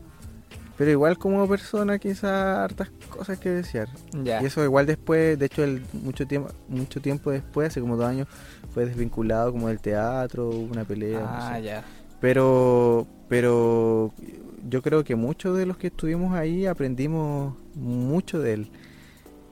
[0.76, 3.88] pero igual como persona quizá hartas cosas que desear.
[4.24, 8.06] Y eso igual después, de hecho, él mucho tiempo, mucho tiempo después, hace como dos
[8.06, 8.28] años,
[8.74, 11.20] fue desvinculado como del teatro, hubo una pelea.
[11.20, 11.62] no Ah, sé.
[11.62, 11.84] ya.
[12.20, 14.12] Pero, pero
[14.68, 18.68] yo creo que muchos de los que estuvimos ahí aprendimos mucho de él.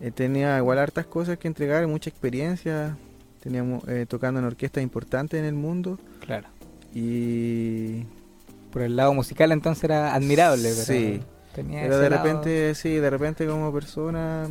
[0.01, 2.97] Eh, tenía igual hartas cosas que entregar, mucha experiencia.
[3.41, 6.49] Teníamos eh, tocando en orquestas importantes en el mundo Claro.
[6.95, 8.05] y
[8.75, 10.71] por el lado musical entonces era admirable.
[10.75, 11.21] Pero Sí.
[11.55, 14.49] tenía Pero de lado- repente, sí, de repente como persona...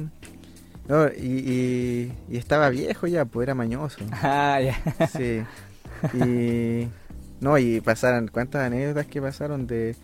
[0.87, 3.99] No, y, y, y estaba viejo ya, pues era mañoso.
[4.23, 4.75] Ah, ya.
[5.07, 5.43] Sí.
[6.17, 6.87] Y...
[7.41, 9.95] No, y pasaron, ¿cuántas anécdotas que pasaron de...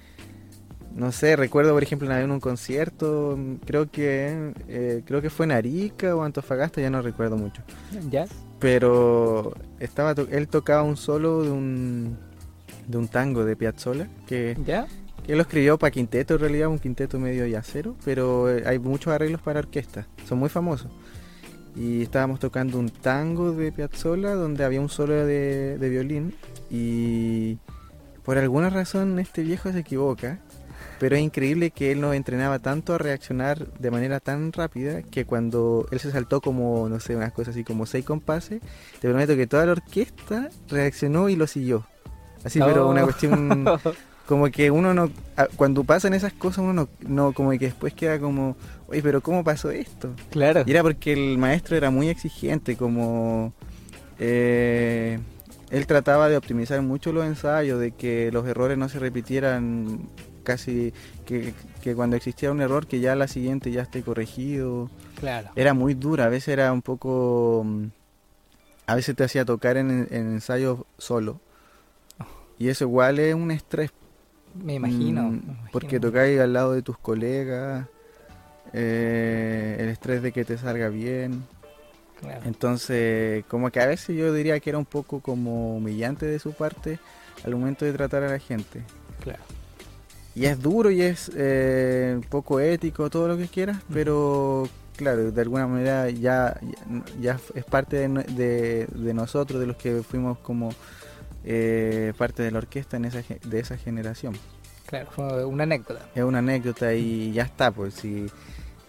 [0.94, 5.30] No sé, recuerdo por ejemplo una vez en un concierto, creo que eh, creo que
[5.30, 7.62] fue en Arica o Antofagasta, ya no recuerdo mucho.
[8.10, 8.26] ¿Ya?
[8.60, 12.18] Pero estaba to- él tocaba un solo de un
[12.90, 14.88] de un tango de Piazzolla que, ¿Ya?
[15.24, 18.80] que él lo escribió para quinteto en realidad, un quinteto medio yacero, pero eh, hay
[18.80, 20.92] muchos arreglos para orquesta, son muy famosos.
[21.76, 26.34] Y estábamos tocando un tango de Piazzolla donde había un solo de, de violín
[26.72, 27.60] y
[28.24, 30.40] por alguna razón este viejo se equivoca,
[31.00, 35.26] pero es increíble que él nos entrenaba tanto a reaccionar de manera tan rápida que
[35.26, 38.62] cuando él se saltó como, no sé, unas cosas así como seis compases,
[39.00, 41.86] te prometo que toda la orquesta reaccionó y lo siguió.
[42.44, 42.92] Así, pero Oh.
[42.92, 43.66] una cuestión
[44.28, 45.10] como que uno no
[45.56, 48.56] cuando pasan esas cosas uno no, no como que después queda como
[48.88, 50.64] oye pero cómo pasó esto claro.
[50.68, 53.54] y era porque el maestro era muy exigente como
[54.20, 55.20] eh,
[55.72, 60.08] él trataba de optimizar mucho los ensayos de que los errores no se repitieran
[60.44, 60.94] casi
[61.26, 65.50] que, que cuando existía un error que ya la siguiente ya esté corregido Claro.
[65.56, 67.86] era muy dura a veces era un poco mm,
[68.88, 71.40] a veces te hacía tocar en, en ensayos solo
[72.60, 73.90] y eso igual es un estrés
[74.64, 75.24] Me imagino.
[75.24, 75.70] Mm, me imagino.
[75.72, 77.88] Porque tocáis al lado de tus colegas,
[78.74, 81.44] eh, el estrés de que te salga bien.
[82.20, 82.42] Claro.
[82.46, 86.52] Entonces, como que a veces yo diría que era un poco como humillante de su
[86.54, 87.00] parte
[87.46, 88.84] al momento de tratar a la gente.
[89.24, 89.40] claro.
[90.36, 95.42] Y es duro y es eh, poco ético, todo lo que quieras, pero claro, de
[95.42, 96.78] alguna manera ya, ya,
[97.20, 100.70] ya es parte de- de nosotros, de los que fuimos como
[101.44, 104.34] eh, parte de la orquesta en esa, de esa generación.
[104.86, 106.06] Claro, fue una anécdota.
[106.16, 108.26] es una anécdota y ya está, pues si,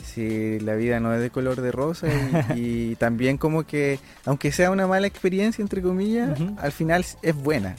[0.02, 2.08] si la vida no es de color de rosa
[2.54, 7.34] y, y también como que, aunque sea una mala experiencia, entre comillas, al final es
[7.34, 7.76] buena.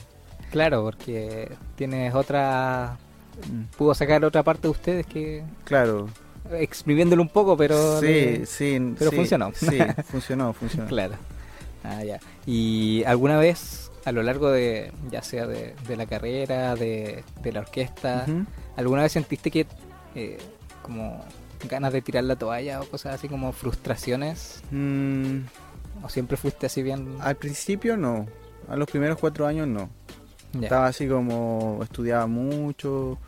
[0.50, 2.96] Claro, porque tienes otra.
[3.50, 5.42] Mm, Pudo sacar otra parte de ustedes que.
[5.64, 6.08] Claro,
[6.52, 7.98] exprimiéndolo un poco, pero.
[8.00, 9.50] sí, le- sí, pero sí, funcionó.
[9.54, 10.88] Sí, funcionó, funcionó.
[10.88, 11.14] Claro.
[11.82, 12.20] Ah, ya.
[12.46, 17.52] ¿Y alguna vez a lo largo de, ya sea de, de la carrera, de, de
[17.52, 18.26] la orquesta,
[18.76, 19.66] alguna vez sentiste que
[20.14, 20.38] eh,
[20.82, 21.24] como
[21.68, 24.62] ganas de tirar la toalla o cosas así como frustraciones?
[24.70, 25.38] Mm,
[26.02, 27.16] ¿O siempre fuiste así bien?
[27.20, 28.26] al principio no,
[28.68, 29.88] a los primeros cuatro años no.
[30.60, 33.18] Estaba así como estudiaba mucho.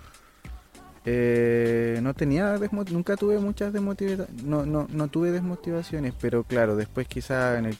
[1.07, 2.59] eh, no tenía
[2.91, 7.79] nunca tuve muchas desmotivaciones, no, no, no tuve desmotivaciones, pero claro, después quizá en el,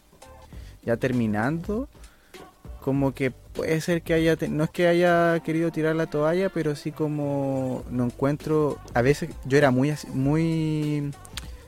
[0.85, 1.89] ya terminando,
[2.85, 6.77] como que puede ser que haya, no es que haya querido tirar la toalla, pero
[6.77, 11.11] sí como no encuentro, a veces yo era muy, muy,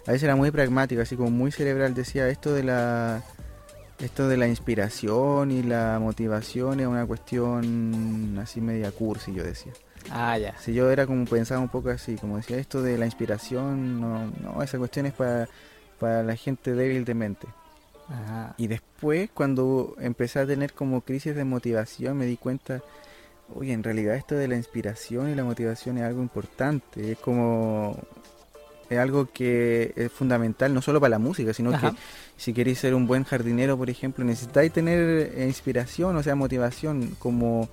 [0.06, 3.24] a veces era muy pragmático, así como muy cerebral, decía esto de la,
[3.98, 9.72] esto de la inspiración y la motivación es una cuestión así media cursi, yo decía.
[10.10, 10.54] Ah, ya.
[10.58, 14.30] Si yo era como pensaba un poco así, como decía esto de la inspiración, no,
[14.42, 15.48] no esa cuestión es para,
[15.98, 17.46] para la gente débil de mente.
[18.08, 18.54] Ajá.
[18.56, 22.82] Y después, cuando empecé a tener como crisis de motivación, me di cuenta,
[23.54, 27.98] oye, en realidad esto de la inspiración y la motivación es algo importante, es como,
[28.88, 31.90] es algo que es fundamental no solo para la música, sino Ajá.
[31.90, 31.96] que
[32.36, 37.16] si queréis ser un buen jardinero, por ejemplo, necesitáis tener eh, inspiración, o sea, motivación,
[37.18, 37.68] como...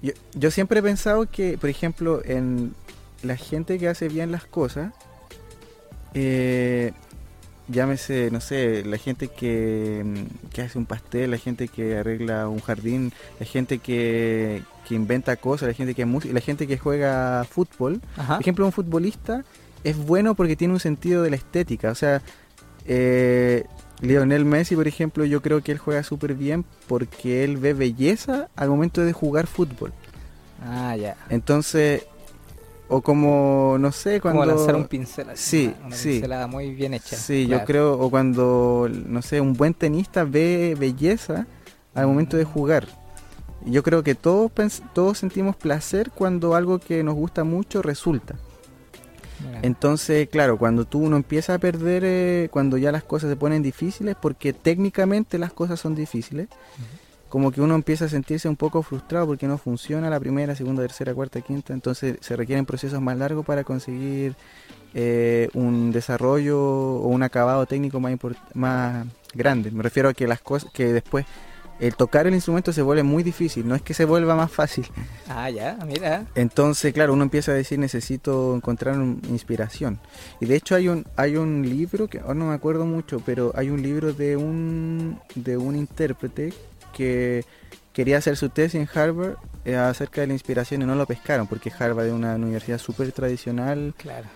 [0.00, 2.74] Yo, yo siempre he pensado que, por ejemplo, en
[3.22, 4.92] la gente que hace bien las cosas,
[6.14, 6.92] eh,
[7.68, 12.48] llámese, no sé, la gente que, mm, que hace un pastel, la gente que arregla
[12.48, 16.78] un jardín, la gente que, que inventa cosas, la gente que música, la gente que
[16.78, 18.34] juega fútbol, Ajá.
[18.34, 19.44] por ejemplo, un futbolista
[19.84, 21.90] es bueno porque tiene un sentido de la estética.
[21.90, 22.22] O sea,
[22.86, 23.64] eh,
[24.00, 28.48] Lionel Messi, por ejemplo, yo creo que él juega súper bien porque él ve belleza
[28.56, 29.92] al momento de jugar fútbol.
[30.64, 31.16] Ah, ya.
[31.30, 32.06] Entonces,
[32.88, 34.40] o como, no sé, cuando...
[34.40, 36.08] Como lanzar un pincel así, Sí, una, una sí.
[36.12, 37.16] pincelada muy bien hecha.
[37.16, 37.60] Sí, Claro.
[37.60, 41.46] yo creo, o cuando, no sé, un buen tenista ve belleza
[41.94, 42.86] al momento de jugar.
[43.66, 48.36] Yo creo que todos, pens- todos sentimos placer cuando algo que nos gusta mucho resulta.
[49.44, 49.60] Mira.
[49.62, 53.62] Entonces, claro, cuando tú uno empieza a perder, eh, cuando ya las cosas se ponen
[53.62, 56.48] difíciles, porque técnicamente las cosas son difíciles,
[57.28, 60.82] como que uno empieza a sentirse un poco frustrado porque no funciona la primera, segunda,
[60.82, 64.34] tercera, cuarta, quinta, entonces se requieren procesos más largos para conseguir
[64.94, 68.14] eh, un desarrollo o un acabado técnico más,
[68.54, 69.70] más grande.
[69.70, 71.26] Me refiero a que las cosas, que después
[71.80, 74.86] el tocar el instrumento se vuelve muy difícil, no es que se vuelva más fácil.
[75.30, 76.24] Ah, ya, mira.
[76.34, 80.00] Entonces, claro, uno empieza a decir necesito encontrar un- inspiración.
[80.40, 83.52] Y de hecho hay un hay un libro que ahora no me acuerdo mucho, pero
[83.54, 86.54] hay un libro de un de un intérprete
[86.92, 87.44] que
[87.92, 91.46] quería hacer su tesis en Harvard eh, acerca de la inspiración y no lo pescaron
[91.46, 94.26] porque Harvard es una universidad súper tradicional Claro.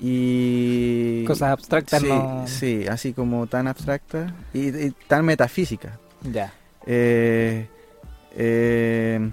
[0.00, 2.44] y Cosas abstractas sí, no.
[2.46, 5.98] sí, así como tan abstracta y, y tan metafísica.
[6.22, 6.52] Ya.
[6.86, 7.68] Eh,
[8.36, 9.30] eh,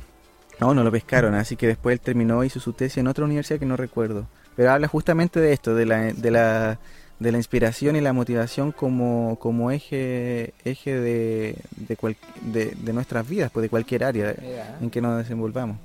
[0.60, 3.60] no, no lo pescaron, así que después él terminó, hizo su tesis en otra universidad
[3.60, 4.27] que no recuerdo.
[4.55, 6.77] Pero habla justamente de esto, de la, de la,
[7.21, 12.93] de la inspiración y la motivación como, como eje, eje de, de, cual- de, de
[12.93, 15.77] nuestras vidas, pues de cualquier área Mira, en que nos desenvolvamos.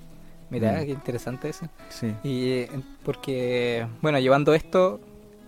[0.49, 0.85] mira Mm.
[0.87, 1.69] qué interesante eso.
[1.91, 2.71] Sí, Y eh,
[3.05, 4.99] porque, bueno, llevando esto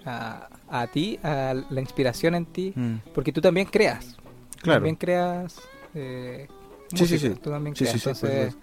[0.05, 4.17] a, a ti, a la inspiración en ti, Mm, porque tú también creas.
[4.61, 4.81] claro.
[4.81, 5.57] También creas.
[5.95, 6.49] Eh,
[6.95, 7.41] Sí, sí, música, sí.
[7.43, 7.93] Tú también Sí, creas.
[7.95, 8.57] sí, sí, Entonces,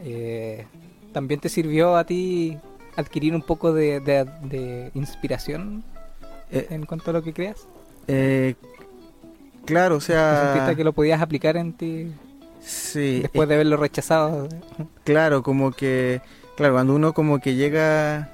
[0.00, 0.66] eh,
[1.12, 2.56] también te sirvió a ti
[2.96, 5.82] adquirir un poco de- de inspiración
[6.50, 7.66] Eh, en cuanto a lo que creas.
[8.06, 8.54] eh,
[9.66, 10.52] claro, o sea...
[10.54, 12.10] ¿Sentiste que lo podías aplicar en ti
[12.60, 14.48] Sí, después de haberlo rechazado?
[15.04, 16.20] Claro, como que,
[16.56, 18.30] claro, cuando uno como que llega,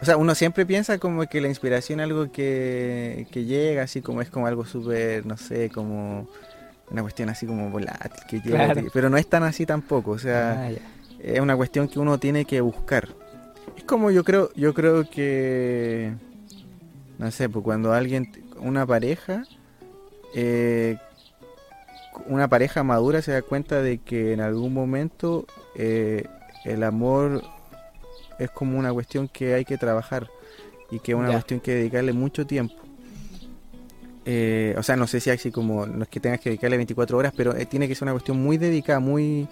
[0.00, 4.00] o sea, uno siempre piensa como que la inspiración es algo que, que llega, así
[4.00, 6.28] como es como algo súper, no sé, como
[6.90, 8.88] una cuestión así como volátil, que llega, Claro.
[8.92, 10.70] pero no es tan así tampoco, o sea, Ah,
[11.22, 13.08] es una cuestión que uno tiene que buscar.
[13.76, 16.12] Es como yo creo, yo creo que,
[17.18, 19.44] no sé, pues cuando alguien, una pareja,
[20.34, 20.96] eh,
[22.26, 26.24] una pareja madura se da cuenta de que en algún momento eh,
[26.64, 27.42] el amor
[28.38, 30.28] es como una cuestión que hay que trabajar
[30.90, 31.34] y que es una Ya.
[31.34, 32.74] cuestión que dedicarle mucho tiempo.
[34.24, 37.16] Eh, o sea, no sé si así como, no es que tengas que dedicarle 24
[37.16, 39.48] horas, pero tiene que ser una cuestión muy dedicada, muy,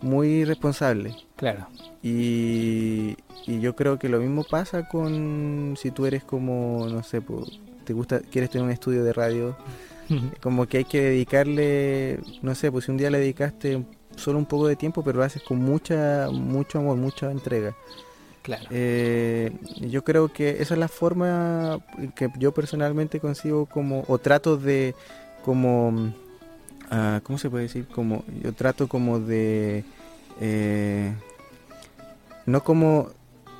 [0.00, 1.16] muy responsable.
[1.36, 1.66] Claro.
[2.02, 7.22] Y, y yo creo que lo mismo pasa con si tú eres como, no sé,
[7.84, 9.56] te gusta, quieres tener un estudio de radio,
[10.40, 13.84] como que hay que dedicarle, no sé, pues si un día le dedicaste
[14.16, 17.74] solo un poco de tiempo, pero lo haces con mucha, mucho amor, mucha entrega.
[18.42, 18.64] claro.
[18.70, 21.78] Eh, yo creo que esa es la forma
[22.14, 24.94] que yo personalmente consigo como, o trato de,
[25.44, 26.12] como,
[26.90, 27.86] ah, ¿cómo se puede decir?
[27.88, 29.84] Como, yo trato como de,
[30.40, 31.12] eh,
[32.46, 33.08] no como,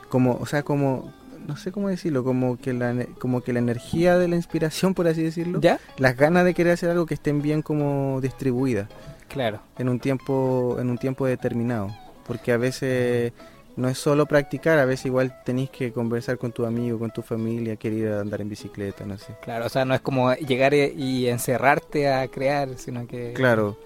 [0.08, 1.12] como, o sea, como,
[1.46, 5.06] no sé cómo decirlo, como que la, como que la energía de la inspiración, por
[5.08, 5.78] así decirlo, ¿Ya?
[5.98, 8.88] las ganas de querer hacer algo que estén bien como distribuidas
[9.28, 9.60] Claro.
[9.78, 11.94] en un tiempo en un tiempo determinado
[12.26, 13.32] porque a veces
[13.76, 17.22] no es solo practicar a veces igual tenéis que conversar con tu amigo con tu
[17.22, 21.28] familia querer andar en bicicleta no sé Claro, o sea, no es como llegar y-
[21.28, 23.32] encerrarte a crear, sino que...
[23.34, 23.76] claro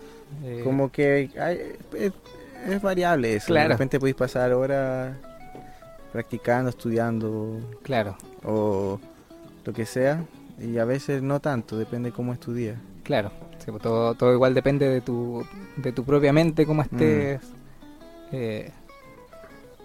[0.45, 2.13] eh, como que hay- es,
[2.69, 3.69] es variable eso Claro.
[3.71, 5.17] de repente podéis pasar horas
[6.13, 9.01] practicando estudiando Claro, o
[9.65, 10.25] lo que sea
[10.59, 13.31] y a veces no tanto depende cómo estudias claro.
[13.59, 15.45] Sí, pues todo, todo igual depende de tu,
[15.77, 17.41] de tu propia mente, cómo estés.
[18.33, 18.71] Eh,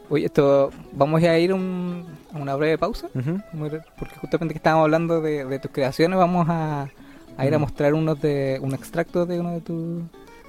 [0.10, 5.22] oye, esto, vamos a ir un- a una breve pausa, porque justamente que estábamos hablando
[5.22, 6.90] de, de tus creaciones, vamos a,
[7.38, 10.04] a ir a mostrar unos de un extracto de uno de tus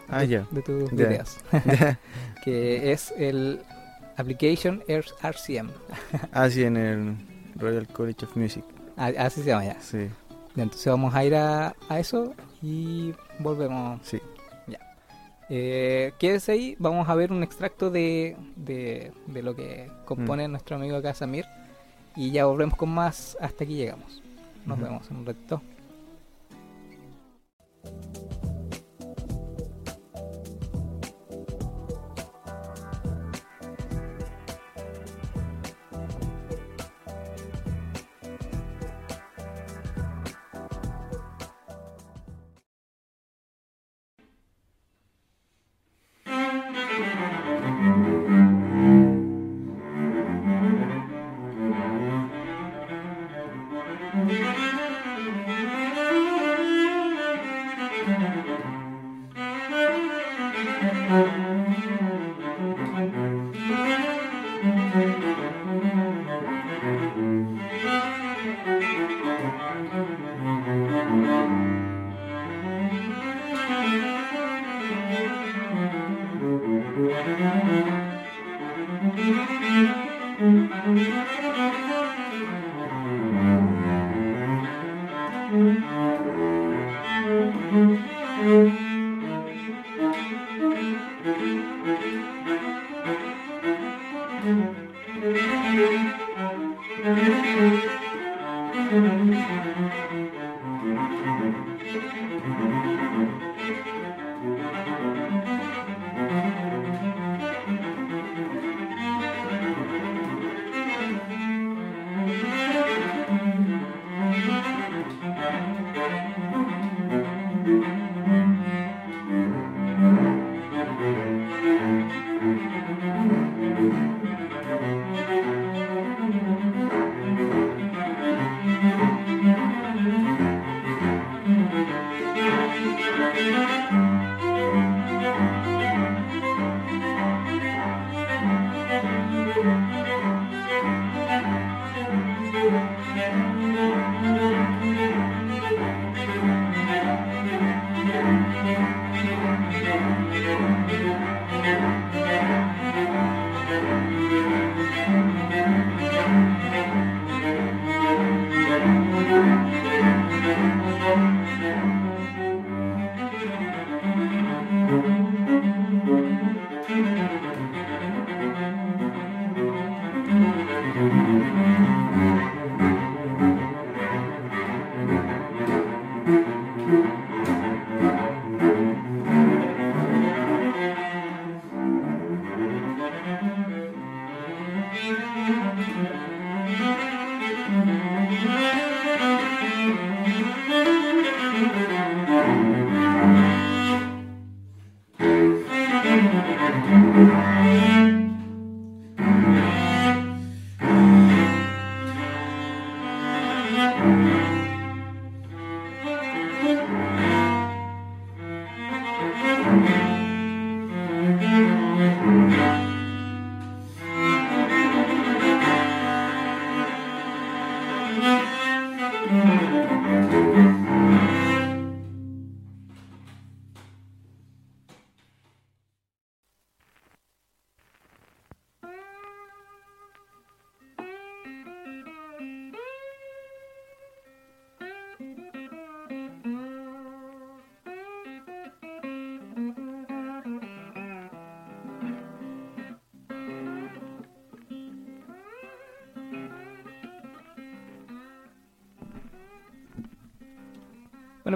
[0.09, 0.47] ah ya.
[0.51, 1.39] de tus videos,
[2.45, 3.61] que es el
[4.17, 5.69] Application RCM.
[6.33, 7.17] así en el
[7.57, 8.65] Royal College of Music.
[8.97, 9.77] Ah, Así se llama ya.
[9.81, 10.09] sí.
[10.57, 14.01] Entonces vamos a ir a, a eso y volvemos.
[14.03, 14.19] sí
[15.49, 20.77] Eh, quédese ahí, vamos a ver un extracto de, de, de lo que compone nuestro
[20.77, 21.47] amigo acá Samir
[22.17, 24.23] y ya volvemos con más hasta aquí llegamos.
[24.65, 25.63] Nos vemos en un ratito.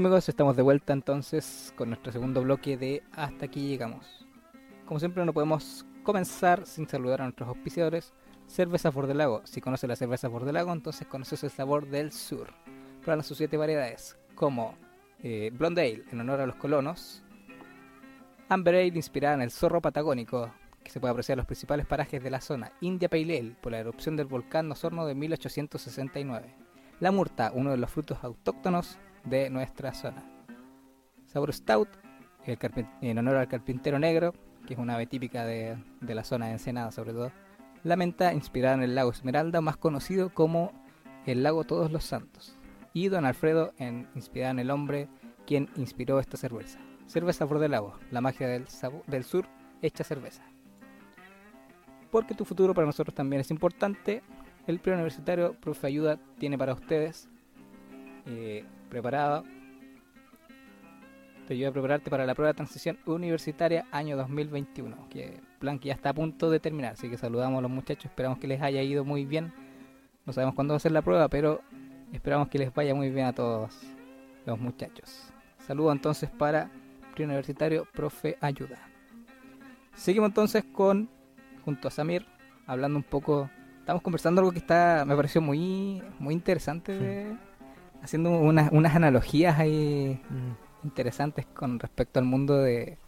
[0.01, 4.27] Bueno amigos, estamos de vuelta entonces con nuestro segundo bloque de Hasta aquí llegamos.
[4.87, 8.15] Como siempre no podemos comenzar sin saludar a nuestros auspiciadores.
[8.47, 9.43] Cerveza Lago.
[9.45, 12.49] Si conoces la cerveza Lago, entonces conoces el sabor del sur.
[13.03, 14.75] Prueba sus siete variedades, como
[15.23, 17.23] eh, Blonde Ale, en honor a los colonos.
[18.49, 20.51] Amber Ale, inspirada en el zorro patagónico,
[20.83, 22.73] que se puede apreciar en los principales parajes de la zona.
[22.81, 26.55] India Pale Ale, por la erupción del volcán Osorno de 1869.
[27.01, 30.25] La murta, uno de los frutos autóctonos de nuestra zona.
[31.27, 31.89] Sabor Stout,
[32.47, 34.35] en honor al carpintero negro,
[34.67, 37.33] que es una ave típica de, la zona de Ensenada sobre todo.
[37.83, 40.73] La menta, inspirada en el lago Esmeralda, más conocido como
[41.27, 42.57] el lago Todos los Santos.
[42.93, 45.09] Y Don Alfredo, en, inspirada en el hombre
[45.47, 46.79] quien inspiró esta cerveza.
[47.07, 48.67] Cerveza por del lago, la magia del,
[49.07, 49.47] del sur
[49.83, 50.45] hecha cerveza.
[52.11, 54.23] Porque tu futuro para nosotros también es importante,
[54.67, 57.29] el preuniversitario Profe Ayuda tiene para ustedes
[58.27, 59.45] eh, preparado.
[61.47, 65.89] Te ayuda a prepararte para la prueba de transición universitaria año 2021, que plan que
[65.89, 66.93] ya está a punto de terminar.
[66.93, 69.53] Así que saludamos a los muchachos, esperamos que les haya ido muy bien.
[70.27, 71.63] No sabemos cuándo va a ser la prueba, pero
[72.13, 73.81] esperamos que les vaya muy bien a todos
[74.45, 75.33] los muchachos.
[75.67, 76.71] Saludo entonces para
[77.15, 78.79] Preuniversitario Profe Ayuda.
[79.95, 81.09] Seguimos entonces con,
[81.65, 82.27] junto a Samir,
[82.67, 87.37] hablando un poco, estamos conversando algo que está, me pareció muy, muy interesante de
[88.03, 90.87] haciendo unas, unas analogías ahí mm.
[90.87, 92.99] interesantes con respecto al mundo de,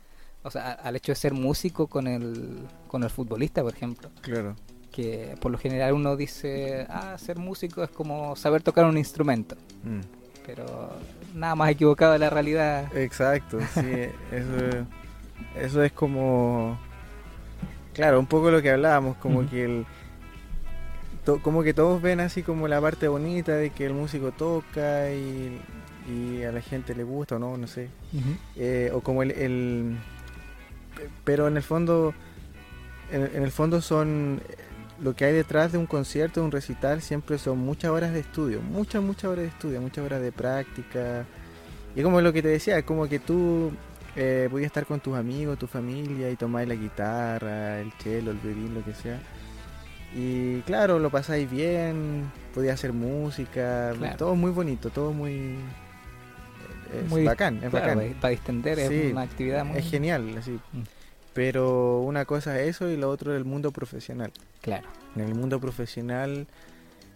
[0.43, 4.11] o sea, al hecho de ser músico con el, con el futbolista, por ejemplo.
[4.21, 4.57] Claro.
[4.91, 9.57] Que por lo general uno dice, ah, ser músico es como saber tocar un instrumento.
[9.85, 10.01] Mm.
[10.45, 10.91] Pero
[11.35, 12.95] nada más equivocado de la realidad.
[12.97, 14.87] Exacto, sí, eso,
[15.57, 16.79] eso es como,
[17.95, 19.87] claro, un poco lo que hablábamos, como que el
[21.43, 25.61] como que todos ven así como la parte bonita de que el músico toca y,
[26.43, 27.89] a la gente le gusta o no, no sé.
[28.57, 29.97] Eh, o como el,
[31.25, 32.13] Pero en el fondo,
[33.13, 34.41] en, el fondo son...
[35.01, 38.21] Lo que hay detrás de un concierto, de un recital, siempre son muchas horas de
[38.21, 41.25] estudio, muchas, muchas horas de estudio, muchas horas de práctica.
[41.97, 43.73] Y como lo que te decía, es como que tú
[44.15, 48.39] eh, a estar con tus amigos, tu familia y tomar la guitarra, el cello, el
[48.39, 49.19] violín, lo que sea
[50.15, 54.17] Y claro, lo pasáis bien, podía hacer música, Claro.
[54.17, 55.57] todo muy bonito, todo muy...
[56.95, 58.15] Es Muy- bacán, es Claro, bacán.
[58.21, 59.79] Para distender Sí, es una actividad muy...
[59.79, 60.51] Es genial, así.
[60.73, 60.83] Mm.
[61.33, 64.31] Pero una cosa es eso y lo otro es el mundo profesional.
[64.61, 64.87] Claro,
[65.17, 66.47] En el mundo profesional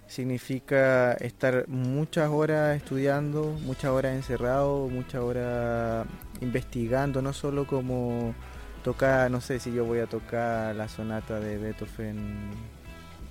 [0.07, 6.07] significa estar muchas horas estudiando, muchas horas encerrado, muchas horas
[6.40, 8.34] investigando, no solo como
[8.82, 12.51] tocar, no sé si yo voy a tocar la sonata de Beethoven,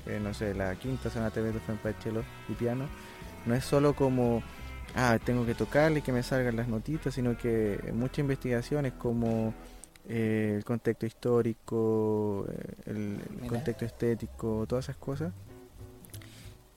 [0.05, 2.85] eh, no sé, la quinta sonata de Beethoven para cello y piano,
[3.45, 4.43] no es solo como,
[4.95, 8.93] ah, tengo que tocarle y que me salgan las notitas, sino que mucha investigación es
[8.93, 9.53] como
[10.07, 12.73] eh, el contexto histórico, eh,
[13.41, 15.33] el, contexto estético, todas esas cosas.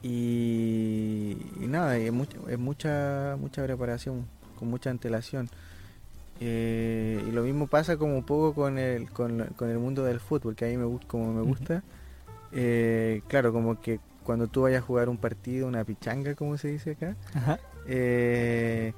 [0.03, 4.27] Y, y nada, es, mucha, es mucha, mucha preparación,
[4.59, 5.51] con mucha antelación.
[6.41, 10.55] Eh, y lo mismo pasa como un poco con el, con, el mundo del fútbol,
[10.55, 11.83] que a mí me, como me gusta.
[12.53, 16.69] Eh, claro, como que cuando tú vayas a jugar un partido, una pichanga, como se
[16.69, 17.59] dice acá, Ajá.
[17.87, 18.93] eh,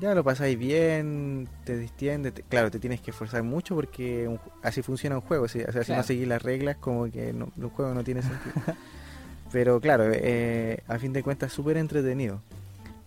[0.00, 4.40] ya lo pasáis bien, te distiendes, te- claro, te tienes que esforzar mucho porque un
[4.62, 5.60] así funciona un juego, ¿sí?
[5.62, 8.54] o sea, si no seguís las reglas, como que no, el juego no tiene sentido.
[9.52, 12.40] Pero claro, eh, a fin de cuentas súper entretenido.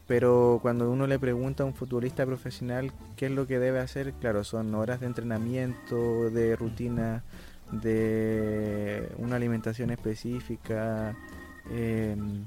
[0.07, 4.11] Pero cuando uno le pregunta a un futbolista profesional qué es lo que debe hacer,
[4.19, 7.23] claro, son horas de entrenamiento, de rutina,
[7.71, 11.15] de una alimentación específica,
[11.71, 12.45] em,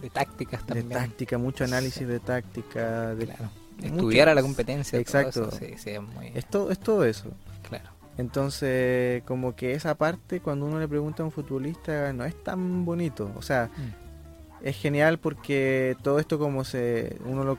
[0.00, 0.88] De tácticas de también.
[0.88, 3.50] táctica, mucho análisis de táctica, de Claro.
[3.78, 4.92] mucho- Estudiar a la competencia.
[4.92, 5.48] todo Exacto.
[5.48, 6.28] eso, sí, sí, es muy...
[6.34, 7.30] Es todo, es todo eso.
[7.68, 7.88] Claro.
[8.18, 12.84] Entonces, como que esa parte, cuando uno le pregunta a un futbolista, no es tan
[12.84, 13.30] bonito.
[13.36, 14.66] O sea, Mm.
[14.66, 17.58] es genial porque todo esto como se, uno lo,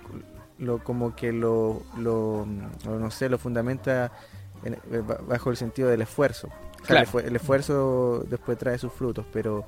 [0.60, 2.46] lo- como que lo, lo,
[2.86, 4.12] no sé, lo fundamenta
[4.64, 6.50] en- eh, ba- bajo el sentido del esfuerzo.
[6.82, 7.20] O sea, el, Claro.
[7.20, 9.66] esfu- el esfuerzo después trae sus frutos, pero,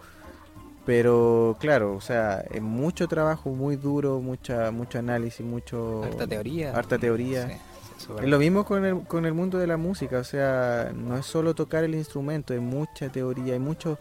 [0.86, 6.76] pero claro, o sea, es mucho trabajo, muy duro, mucha, mucho análisis, mucho Harta teoría.
[6.76, 7.48] harta teoría.
[7.48, 10.24] Sí, sí, súper Es lo mismo con el, con el mundo de la música, o
[10.24, 13.98] sea, no es solo tocar el instrumento, hay mucha teoría, hay mucho,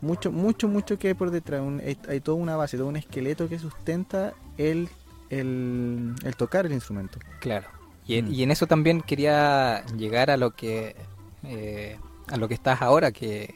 [0.00, 2.96] mucho, mucho, mucho que hay por detrás, un- hay, hay toda una base, todo un
[2.96, 4.88] esqueleto que sustenta el,
[5.30, 7.18] el, el tocar el instrumento.
[7.40, 7.68] Claro.
[8.06, 8.32] Y, en- Mm.
[8.34, 10.96] y en eso también quería llegar a lo que
[11.44, 11.98] eh,
[12.28, 13.54] a lo que estás ahora, que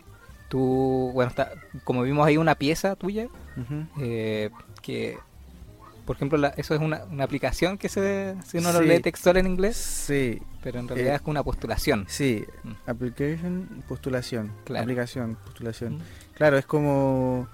[0.49, 1.53] tú, bueno, está,
[1.85, 3.27] como vimos ahí una pieza tuya,
[4.01, 4.51] eh,
[4.83, 5.19] que,
[6.07, 9.37] por ejemplo, la- eso es una, una aplicación que se, si uno lo lee textual
[9.37, 12.05] en inglés, Sí, pero en realidad Eh, es como una postulación.
[12.09, 12.73] sí, Mm.
[12.87, 14.83] application, postulación, Claro.
[14.85, 15.95] aplicación, postulación.
[15.97, 16.01] Mm.
[16.35, 17.47] Claro, es como...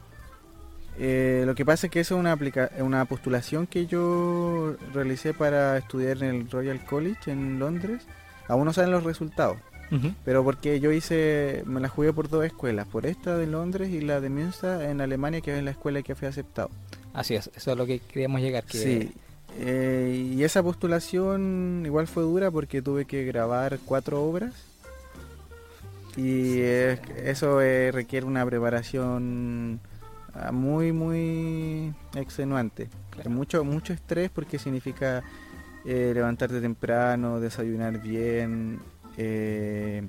[0.99, 5.35] eh, lo que pasa es que eso es una, aplica una postulación que yo realicé
[5.35, 8.07] para estudiar en el Royal College en Londres.
[8.49, 9.59] Aún no saben los resultados,
[10.25, 14.01] Pero porque yo hice, me la jugué por dos escuelas, por esta de Londres y
[14.01, 16.71] la de Münster en Alemania, que es la escuela que fui aceptado.
[17.15, 18.65] Así es, eso es lo que queríamos llegar.
[18.65, 19.13] Que, Sí.
[19.59, 24.53] eh, y esa postulación igual fue dura porque tuve que grabar cuatro obras.
[26.17, 29.81] Y eso eh, requiere una preparación
[30.35, 32.89] ah, muy, muy extenuante.
[33.11, 33.31] Claro.
[33.31, 35.23] Mucho, mucho estrés porque significa
[35.85, 38.81] eh, levantarte temprano, desayunar bien,
[39.17, 40.07] eh,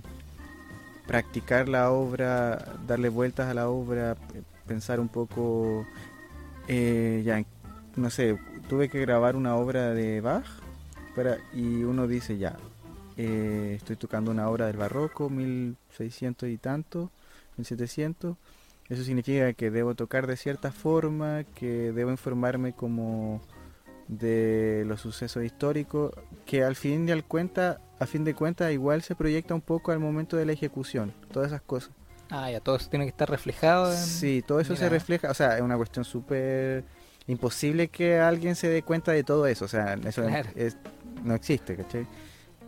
[1.06, 5.86] practicar la obra, darle vueltas a la obra, p- pensar un poco,
[6.68, 7.44] eh, ya,
[7.96, 8.38] no sé,
[8.70, 10.46] tuve que grabar una obra de Bach
[11.16, 12.58] para, y uno dice ya,
[13.16, 17.10] eh, estoy tocando una obra del barroco, 1600 y tanto,
[17.58, 18.36] 1700.
[18.90, 23.42] Eso significa que debo tocar de cierta forma, que debo informarme como
[24.08, 26.12] de los sucesos históricos,
[26.46, 29.92] que al fin y al cuenta, a fin de cuentas igual se proyecta un poco
[29.92, 31.92] al momento de la ejecución, todas esas cosas.
[32.30, 33.92] Ah, ya todo eso tiene que estar reflejado.
[33.92, 33.98] En...
[33.98, 36.84] Sí, todo eso se refleja, o sea, es una cuestión súper
[37.28, 40.50] imposible que alguien se dé cuenta de todo eso, o sea, eso Claro.
[40.56, 40.78] es-
[41.24, 42.06] no existe, ¿cachai?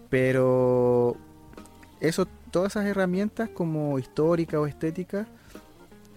[0.09, 1.15] Pero
[2.01, 5.27] eso, todas esas herramientas como histórica o estética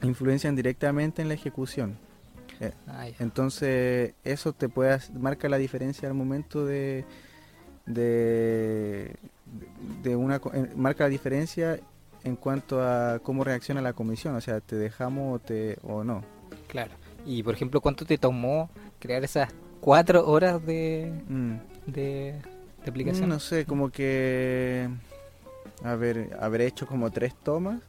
[0.03, 1.99] influencian directamente en la ejecución.
[2.87, 3.17] Ah, ya.
[3.21, 7.05] Entonces, eso te puede marca la diferencia al momento de
[7.87, 9.17] de,
[10.03, 11.81] de una eh, marca la diferencia
[12.25, 16.23] en cuanto a cómo reacciona la comisión, o sea, te dejamos o te o no.
[16.69, 16.93] Claro.
[17.27, 19.51] Y por ejemplo, ¿cuánto te tomó crear esas
[19.81, 21.55] cuatro horas de, Mm.
[21.87, 22.35] de,
[22.85, 23.29] de aplicación?
[23.29, 24.89] No sé, como que
[25.83, 27.81] haber haber hecho como tres tomas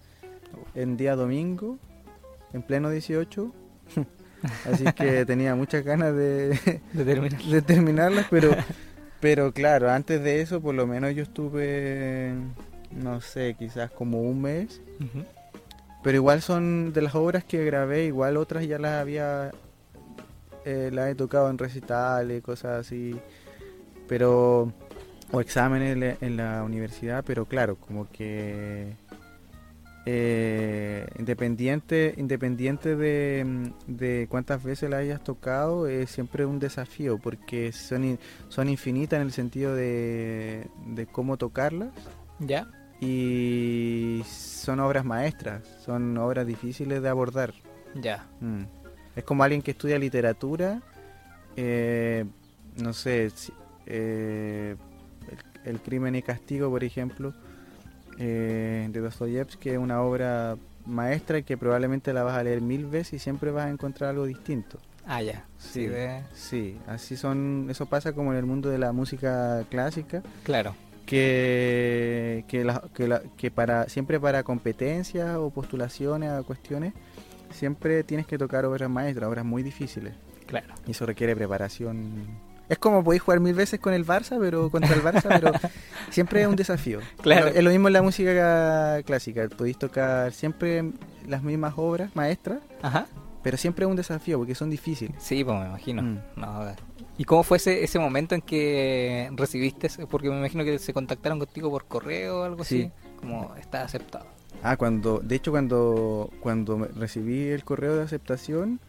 [0.74, 1.78] en día domingo
[2.54, 3.52] en pleno 18.
[4.72, 7.42] Así que tenía muchas ganas de De terminar.
[7.42, 8.52] de terminarlas, pero
[9.20, 12.34] pero claro, antes de eso por lo menos yo estuve
[12.92, 14.82] no sé, quizás como un mes.
[16.04, 19.52] Pero igual son de las obras que grabé, igual otras ya las había,
[20.66, 23.16] eh, las he tocado en recitales, cosas así,
[24.08, 24.74] pero,
[25.32, 28.94] o exámenes en la, en la universidad, pero claro, como que
[30.06, 37.18] eh, independiente, independiente de, mm, de cuántas veces la hayas tocado, es siempre un desafío,
[37.18, 41.90] porque son, in- son infinitas en el sentido de, de cómo tocarlas
[42.40, 42.68] ¿Ya?
[43.00, 47.54] y son obras maestras, son obras difíciles de abordar.
[47.96, 48.28] Ya.
[48.42, 48.64] Mm.
[49.16, 50.82] Es como alguien que estudia literatura,
[51.56, 52.26] eh,
[52.82, 53.30] no sé,
[53.86, 54.76] eh,
[55.66, 57.34] el, el crimen y castigo, por ejemplo,
[58.20, 63.14] eh, de Dostoyevsky, es una obra maestra que probablemente la vas a leer mil veces
[63.14, 64.78] y siempre vas a encontrar algo distinto.
[65.06, 65.46] Ah, ya.
[65.58, 65.88] Sí, Sí.
[65.88, 70.76] de- Sí, así son, eso pasa como en el mundo de la música clásica, claro.
[71.06, 76.94] que, que, la- que, la- que para siempre para competencias o postulaciones a cuestiones,
[77.52, 80.14] siempre tienes que tocar obras maestras, obras muy difíciles.
[80.48, 80.74] Claro.
[80.88, 82.14] Y eso requiere preparación.
[82.74, 85.52] Es como podéis jugar mil veces con el Barça, pero contra el Barça, pero
[86.10, 87.00] siempre es un desafío.
[87.22, 87.48] Claro.
[87.48, 90.92] Es lo mismo en la música clásica, podéis tocar siempre
[91.28, 93.06] las mismas obras maestras, Ajá.
[93.44, 95.16] pero siempre es un desafío porque son difíciles.
[95.20, 96.02] Sí, pues me imagino.
[96.02, 96.18] Mm.
[96.36, 96.66] No,
[97.18, 99.88] ¿Y cómo fue ese, ese momento en que recibiste?
[100.10, 102.92] Porque me imagino que se contactaron contigo por correo o algo Sí.
[102.92, 103.16] así.
[103.20, 104.26] Como está aceptado.
[104.64, 108.80] Ah, cuando, de hecho cuando, cuando recibí el correo de aceptación,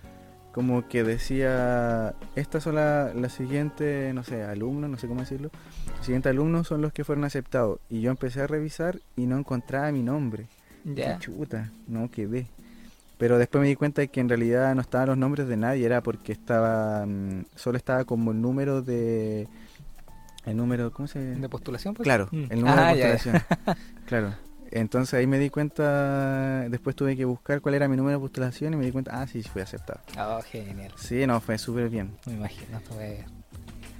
[0.54, 5.50] como que decía, estas son la- las siguientes, no sé, alumnos, no sé cómo decirlo,
[5.96, 7.80] los siguientes alumnos son los que fueron aceptados.
[7.90, 10.46] Y yo empecé a revisar y no encontraba mi nombre.
[10.84, 11.18] Ya.
[11.18, 12.46] Qué Chuta, no quedé.
[13.18, 15.86] Pero después me di cuenta de que en realidad no estaban los nombres de nadie,
[15.86, 19.48] era porque estaba, mm, solo estaba como el número de...
[20.46, 21.94] El número, ¿cómo se ¿De postulación?
[21.94, 22.04] pues?
[22.04, 22.44] Claro, Mm.
[22.50, 23.12] el número Ah, de ya.
[23.12, 23.42] postulación.
[24.06, 24.34] claro.
[24.76, 28.74] Entonces ahí me di cuenta, después tuve que buscar cuál era mi número de postulación
[28.74, 30.00] y me di cuenta, ah, sí, fui aceptado.
[30.18, 30.92] Oh, genial.
[30.96, 32.16] Sí, no, fue súper bien.
[32.26, 32.80] Me imagino.
[32.80, 33.24] fue-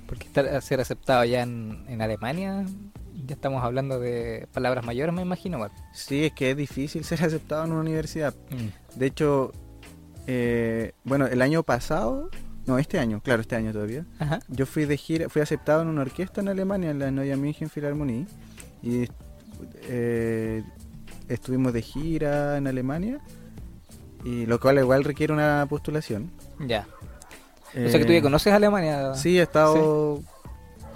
[0.07, 2.65] Porque estar, ser aceptado ya en, en Alemania,
[3.27, 5.59] ya estamos hablando de palabras mayores, me imagino.
[5.59, 5.71] igual.
[5.93, 8.35] Sí, es que es difícil ser aceptado en una universidad.
[8.51, 8.99] Mm.
[8.99, 9.53] De hecho,
[10.27, 12.31] eh, bueno, el año pasado,
[12.67, 14.41] no, este año, claro, este año todavía, Ajá.
[14.49, 17.71] yo fui de gira, fui aceptado en una orquesta en Alemania, en la Neue München
[17.71, 18.27] Philharmonie,
[18.83, 19.07] y
[19.83, 20.63] eh,
[21.29, 23.21] estuvimos de gira en Alemania,
[24.25, 26.31] y lo cual igual requiere una postulación.
[26.61, 26.87] Ya.
[27.71, 29.15] o sea que tú ya Eh, conoces Alemania.
[29.15, 30.23] Sí, he estado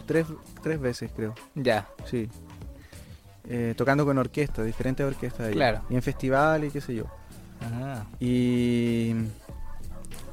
[0.07, 0.27] tres,
[0.63, 1.35] tres veces, creo.
[1.55, 1.89] Ya.
[2.07, 2.29] Sí.
[3.51, 5.49] Eh, tocando con orquestas, diferentes orquestas.
[5.49, 5.55] ahí.
[5.55, 5.83] Claro.
[5.91, 7.05] Y en festivales y qué sé yo.
[7.61, 8.07] Ajá.
[8.21, 9.15] Y.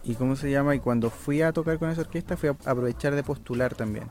[0.03, 0.75] ¿Y cómo se llama?
[0.75, 4.05] Y cuando fui a tocar con esa orquesta, fui a aprovechar de postular también.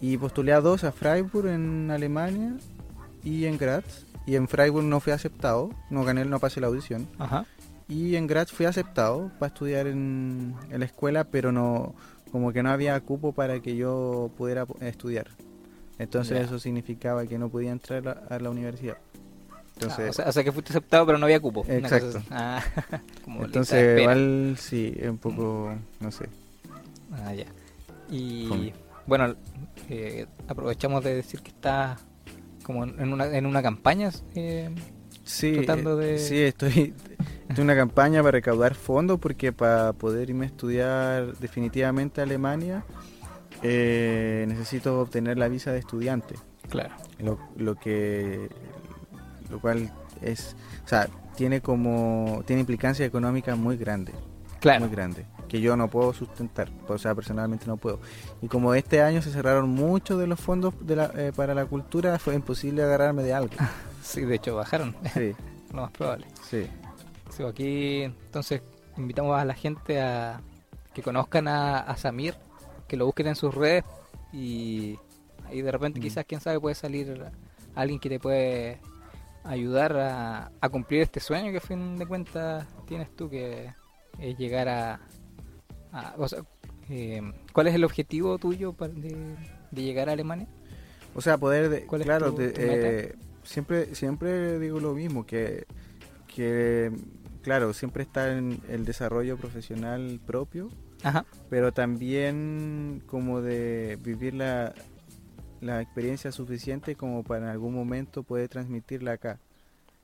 [0.00, 2.54] Y postulé a dos, a Freiburg en Alemania
[3.24, 4.06] y en Graz.
[4.26, 7.06] Y en Freiburg no fui aceptado, no gané, no pasé la audición.
[7.18, 7.44] Ajá.
[7.88, 11.94] Y en Graz fui aceptado para estudiar en, en la escuela, pero no
[12.32, 15.28] como que no había cupo para que yo pudiera estudiar.
[15.98, 18.96] Entonces eso significaba que no podía entrar a, a la universidad.
[19.74, 21.64] Entonces, Ah, o, sea, o sea que fuiste aceptado, pero no había cupo.
[21.68, 22.22] Exacto.
[22.30, 22.62] Ah,
[23.24, 26.28] como entonces igual sí, es un poco, no sé.
[27.12, 27.46] Ah, ya.
[28.10, 28.72] Y
[29.06, 29.34] bueno,
[29.88, 31.98] eh, aprovechamos de decir que está
[32.64, 34.10] como en una, en una campaña.
[34.34, 34.70] eh,
[35.22, 36.92] Sí, Tratando eh, de- sí, estoy
[37.48, 42.84] en una campaña para recaudar fondos porque para poder irme a estudiar definitivamente a Alemania
[43.62, 46.34] eh, necesito obtener la visa de estudiante.
[46.68, 46.94] claro.
[47.20, 48.48] lo, lo que
[49.50, 49.90] lo cual
[50.20, 54.14] es o sea tiene como tiene implicancias económicas muy grandes
[54.60, 54.80] Claro.
[54.80, 58.00] muy grandes que yo no puedo sustentar o sea personalmente no puedo.
[58.42, 61.66] Y como este año se cerraron muchos de los fondos de la- eh, para la
[61.66, 63.54] cultura fue imposible agarrarme de algo
[64.02, 65.32] Sí, de hecho bajaron, sí.
[65.72, 66.26] Lo más probable.
[66.48, 66.66] sí.
[67.30, 68.62] Sí, aquí entonces
[68.96, 70.40] invitamos a la gente a
[70.92, 72.34] que conozcan a, a Samir,
[72.86, 73.82] que lo busquen en sus redes
[74.32, 74.96] y
[75.48, 76.02] ahí de repente Mm.
[76.02, 77.24] quizás, quién sabe, puede salir
[77.74, 78.78] alguien que te puede
[79.42, 83.72] ayudar a, a cumplir este sueño que a fin de cuentas tienes tú, que
[84.20, 85.00] es llegar a...
[85.94, 86.40] a- o sea,
[86.90, 87.22] eh,
[87.52, 89.16] ¿Cuál es el objetivo tuyo de,
[89.70, 90.46] de llegar a Alemania?
[91.14, 92.88] o sea poder de- ¿Cuál es claro tu- de- tu meta?
[92.90, 93.14] eh,
[93.44, 95.66] siempre siempre digo lo mismo que
[96.34, 96.90] que
[97.42, 100.68] claro siempre está en el desarrollo profesional propio
[101.02, 101.24] Ajá.
[101.50, 104.74] pero también como de vivir la,
[105.60, 109.38] la experiencia suficiente como para en algún momento poder transmitirla acá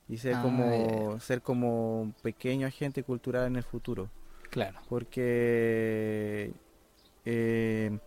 [0.08, 4.08] y ser Ah, como ser como un pequeño agente cultural en el futuro
[4.50, 4.78] Claro.
[4.88, 6.52] porque
[7.24, 7.98] eh,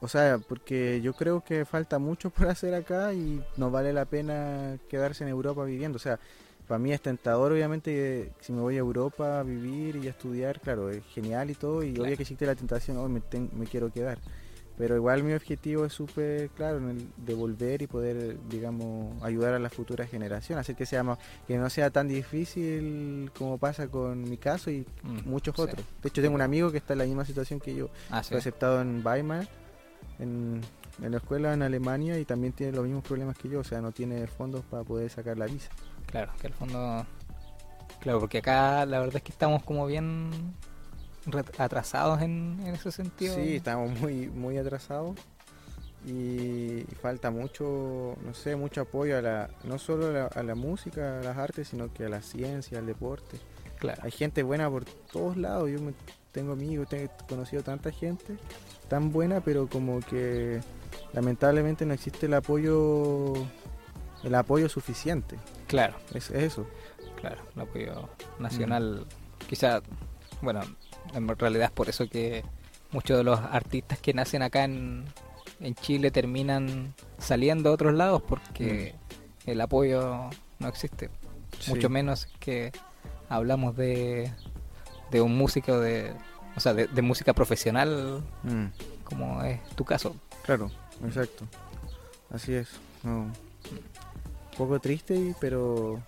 [0.00, 4.04] o sea porque yo creo que falta mucho por hacer acá y no vale la
[4.04, 6.18] pena quedarse en Europa viviendo o sea
[6.66, 10.60] para mí es tentador, obviamente, si me voy a Europa a vivir y a estudiar,
[10.60, 12.04] claro, es genial y todo, y Claro.
[12.04, 14.18] obvio que existe la tentación, hoy me, quiero quedar.
[14.78, 19.52] Pero igual mi objetivo es súper claro, en el de volver y poder, digamos, ayudar
[19.54, 23.88] a las futuras generaciones, hacer que, sea más- que no sea tan difícil como pasa
[23.88, 25.62] con mi caso y Mm, muchos sí.
[25.62, 25.84] otros.
[26.02, 28.30] De hecho, tengo un amigo que está en la misma situación que yo, Ah, sí.
[28.30, 29.46] fue aceptado en Weimar,
[30.18, 30.60] en,
[31.02, 33.80] en la escuela en Alemania, y también tiene los mismos problemas que yo, o sea,
[33.82, 35.68] no tiene fondos para poder sacar la visa.
[36.06, 37.06] Claro, que al fondo.
[38.00, 40.30] Claro, porque acá la verdad es que estamos como bien
[41.58, 43.34] atrasados en, en ese sentido.
[43.34, 45.16] Sí, estamos muy, muy atrasados
[46.04, 50.54] y falta mucho, no sé, mucho apoyo a la, no solo a la, a la
[50.54, 53.38] música, a las artes, sino que a la ciencia, al deporte.
[53.78, 55.94] Claro, Hay gente buena por todos lados, yo me-
[56.32, 58.36] tengo amigos, tengo he conocido tanta gente
[58.88, 60.60] tan buena, pero como que
[61.12, 63.34] lamentablemente no existe el apoyo,
[64.24, 65.36] el apoyo suficiente.
[65.66, 66.66] claro, Es eso.
[67.20, 67.40] claro.
[67.54, 68.08] El apoyo
[68.38, 69.06] nacional.
[69.48, 69.82] Quizá,
[70.40, 70.60] bueno,
[71.14, 72.44] en realidad es por eso que
[72.90, 75.04] muchos de los artistas que nacen acá en,
[75.60, 78.94] en Chile terminan saliendo a otros lados porque
[79.46, 81.10] el apoyo no existe.
[81.58, 81.70] Sí.
[81.70, 82.72] mucho menos que
[83.28, 84.32] hablamos de,
[85.10, 86.12] de un músico de
[86.56, 88.66] o sea de, de música profesional Mm.
[89.04, 90.70] como es tu caso Claro,
[91.06, 91.44] exacto.
[92.34, 92.68] Así es.
[93.04, 93.20] No.
[93.20, 93.32] Un
[94.58, 96.00] poco triste, pero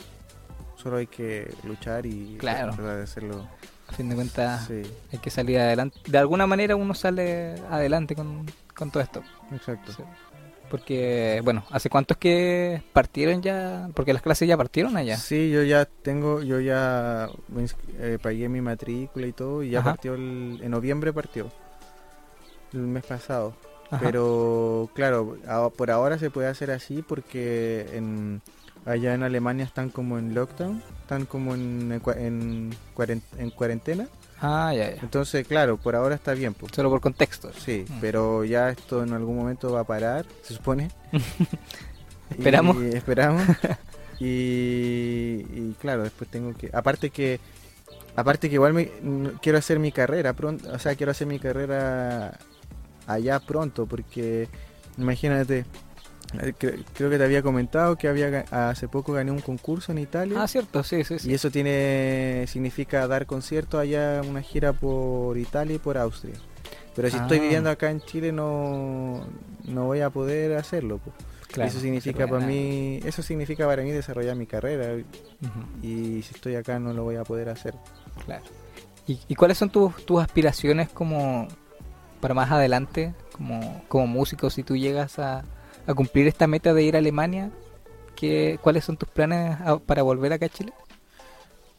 [0.76, 2.72] solo hay que luchar y Claro.
[3.02, 3.46] hacerlo.
[3.94, 4.82] A fin de cuentas Sí,
[5.12, 9.22] hay que salir adelante de alguna manera uno sale adelante con, con todo esto
[9.52, 9.92] exacto.
[9.92, 10.02] Sí.
[10.70, 15.62] porque bueno hace cuántos que partieron ya porque las clases ya partieron allá Sí, yo
[15.62, 17.28] ya tengo, yo ya
[17.98, 19.90] eh, pagué mi matrícula y todo, y ya Ajá.
[19.92, 21.50] partió el, en noviembre partió,
[22.72, 23.54] el mes pasado.
[23.90, 24.00] Ajá.
[24.02, 28.40] Pero claro, a- por ahora se puede hacer así porque en,
[28.86, 32.70] allá en Alemania están como en lockdown, están como en, en,
[33.38, 34.08] en cuarentena.
[34.40, 35.00] ah ya, ya.
[35.02, 36.54] Entonces, claro, por ahora está bien.
[36.54, 36.72] Pues.
[36.74, 38.00] solo por contexto Sí, Mm.
[38.00, 40.90] pero ya esto en algún momento va a parar, se supone.
[42.30, 42.76] Esperamos.
[42.82, 43.42] Y esperamos.
[44.20, 46.70] y, y claro, después tengo que...
[46.72, 47.40] Aparte que...
[48.16, 48.90] Aparte que igual me,
[49.42, 52.38] quiero hacer mi carrera pronto, o sea, quiero hacer mi carrera
[53.08, 54.48] allá pronto, porque
[54.96, 55.64] imagínate,
[56.58, 60.42] creo que te había comentado que había hace poco gané un concurso en Italia.
[60.42, 65.36] ah cierto sí sí sí Y eso tiene significa dar conciertos allá, una gira por
[65.38, 66.34] Italia y por Austria.
[66.94, 67.42] Pero si estoy Ah.
[67.42, 69.26] viviendo acá en Chile no,
[69.64, 70.98] no voy a poder hacerlo.
[70.98, 71.12] po.
[71.48, 74.96] Claro, eso significa para mí, eso significa para mí desarrollar mi carrera
[75.82, 77.74] y si estoy acá no lo voy a poder hacer.
[78.24, 78.42] Claro.
[79.06, 81.46] ¿Y, y cuáles son tus, tus aspiraciones como
[82.20, 85.44] para más adelante, como, como músico, si tú llegas a,
[85.86, 87.50] a cumplir esta meta de ir a Alemania?
[88.14, 90.72] ¿qué, ¿Cuáles son tus planes a- para volver acá a Chile?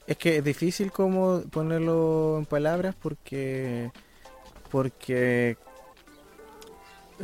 [0.07, 3.91] Es que es difícil como ponerlo en palabras porque
[4.71, 5.57] porque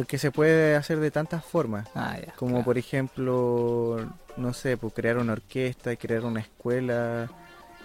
[0.07, 1.87] que se puede hacer de tantas formas.
[1.93, 2.31] Ah, ya.
[2.33, 2.65] Como claro.
[2.65, 3.97] por ejemplo,
[4.37, 7.29] no sé, pues crear una orquesta, crear una escuela,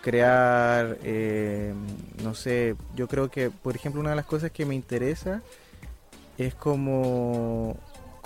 [0.03, 1.75] crear, eh,
[2.23, 5.43] no sé, yo creo que, por ejemplo, una de las cosas que me interesa
[6.39, 7.77] es como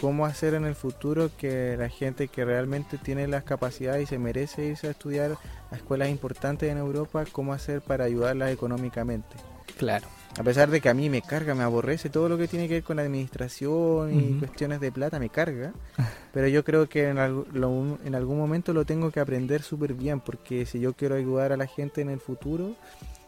[0.01, 4.19] cómo hacer en el futuro que la gente que realmente tiene las capacidades y se
[4.19, 5.37] merece irse a estudiar
[5.71, 9.37] a escuelas importantes en Europa, cómo hacer para ayudarlas económicamente.
[9.79, 10.07] Claro.
[10.39, 12.75] A pesar de que a mí me carga, me aborrece todo lo que tiene que
[12.75, 15.73] ver con la administración y cuestiones de plata, me carga.
[16.33, 19.95] Pero yo creo que en, algu- lo- en algún momento lo tengo que aprender súper
[19.95, 22.75] bien, porque si yo quiero ayudar a la gente en el futuro,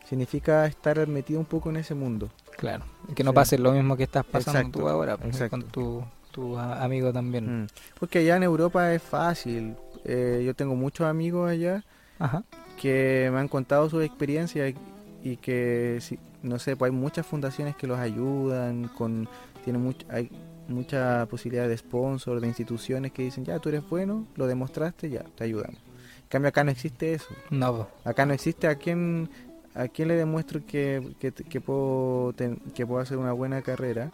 [0.09, 2.29] significa estar metido un poco en ese mundo.
[2.57, 2.85] Claro.
[3.09, 3.35] Y que no Sí.
[3.35, 7.12] pase lo mismo que estás pasando Exacto, tú ahora, pues, con tu, tu a- amigo
[7.12, 7.62] también.
[7.62, 7.66] Mm.
[8.01, 9.76] Porque allá en Europa es fácil.
[10.05, 11.85] Eh, yo tengo muchos amigos allá
[12.18, 12.43] Ajá.
[12.80, 14.74] que me han contado sus experiencias
[15.22, 19.28] y, que, si- no sé, pues hay muchas fundaciones que los ayudan, con
[19.64, 20.28] tienen much- hay
[20.66, 25.22] mucha posibilidad de sponsor, de instituciones que dicen, ya, tú eres bueno, lo demostraste, ya,
[25.37, 25.76] te ayudamos.
[26.22, 27.28] En cambio acá no existe eso.
[27.51, 27.87] No.
[28.05, 29.28] Acá no existe a quién,
[29.74, 34.11] a quién le demuestro que, que, que puedo, ten- que puedo hacer una buena carrera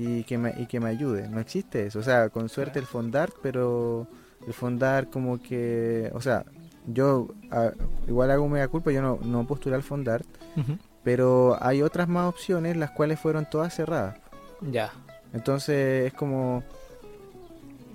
[0.00, 1.28] y que, me, y que me ayude.
[1.28, 1.98] No existe eso.
[1.98, 4.06] O sea, con suerte el Fondart, pero
[4.46, 6.44] el Fondart como que, o sea,
[6.86, 7.72] yo ah,
[8.06, 10.24] igual hago media culpa, yo no, no postulé al Fondart,
[10.56, 10.78] Ujú.
[11.02, 14.16] pero hay otras más opciones, las cuales fueron todas cerradas.
[14.60, 14.92] Ya.
[15.32, 16.62] Entonces es como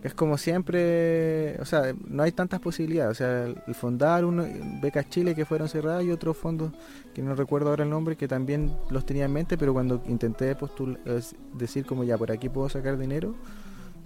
[0.04, 4.46] es como siempre, o sea, no hay tantas posibilidades, o sea, el fondar uno
[4.82, 6.72] becas Chile que fueron cerradas y otros fondos
[7.14, 10.56] que no recuerdo ahora el nombre que también los tenía en mente, pero cuando intenté
[10.56, 11.00] postular
[11.54, 13.34] decir como ya por aquí puedo sacar dinero,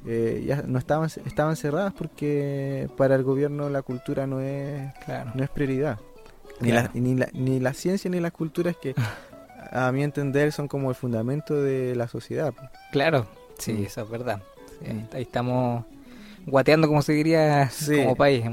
[0.06, 5.32] eh, ya no estaban estaban cerradas porque para el gobierno la cultura no es Claro.
[5.34, 5.98] no es prioridad
[6.62, 6.89] ni, Claro.
[6.93, 8.93] la, ni, la, ni la ciencia ni las culturas que
[9.72, 12.54] a mi entender son como el fundamento de la sociedad
[12.91, 13.26] Claro,
[13.58, 13.84] sí, Mm.
[13.86, 14.41] eso es verdad.
[14.80, 15.08] Sí, ahí, Mm.
[15.16, 15.86] ahí estamos
[16.46, 17.98] guateando, como se diría, Sí.
[17.98, 18.44] como país.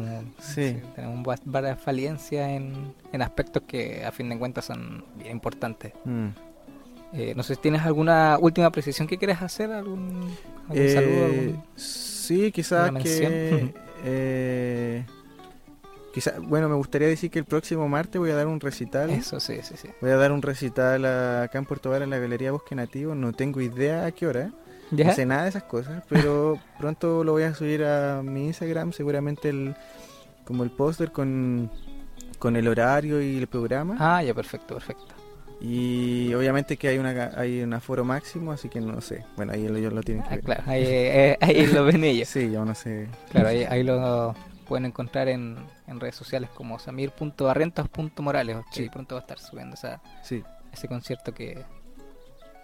[0.41, 0.79] Sí.
[0.97, 5.93] tenemos va- varias falencias en, en aspectos que a fin de cuentas son bien importantes.
[6.05, 6.29] Mm.
[7.12, 10.29] Eh, no sé si tienes alguna última precisión que quieras hacer, algún,
[10.68, 11.25] algún Eh, saludo.
[11.27, 13.75] algún- Sí, quizás ¿Alguna que...
[14.05, 15.05] eh,
[16.12, 19.11] quizá- bueno, me gustaría decir que el próximo martes voy a dar un recital.
[19.11, 19.89] Eso, sí, sí, sí.
[20.01, 23.14] Voy a dar un recital acá en Puerto Vara en la Galería Bosque Nativo.
[23.14, 24.51] No tengo idea a qué hora.
[24.91, 25.07] ¿Ya?
[25.07, 28.93] No sé nada de esas cosas, pero pronto lo voy a subir a mi Instagram.
[28.93, 29.74] Seguramente el,
[30.45, 31.70] como el póster con,
[32.39, 33.97] con el horario y el programa.
[33.99, 35.14] Ah, ya, perfecto, perfecto.
[35.61, 39.24] Y obviamente que hay una hay un aforo máximo, así que no sé.
[39.37, 40.45] Bueno, ahí ellos lo tienen que Ah, ver.
[40.45, 42.28] claro, ahí, eh, ahí lo ven ellos.
[42.32, 43.09] Sí, yo no sé.
[43.30, 44.35] Claro, ahí, ahí lo
[44.68, 45.57] pueden encontrar en,
[45.87, 48.59] en redes sociales como samir.barrentos.morales.
[48.72, 48.82] Sí.
[48.85, 50.43] Sí, pronto va a estar subiendo esa, Sí.
[50.72, 51.62] ese concierto que,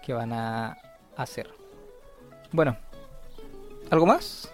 [0.05, 0.77] que van a
[1.17, 1.49] hacer.
[2.51, 2.75] Bueno,
[3.89, 4.51] ¿algo más?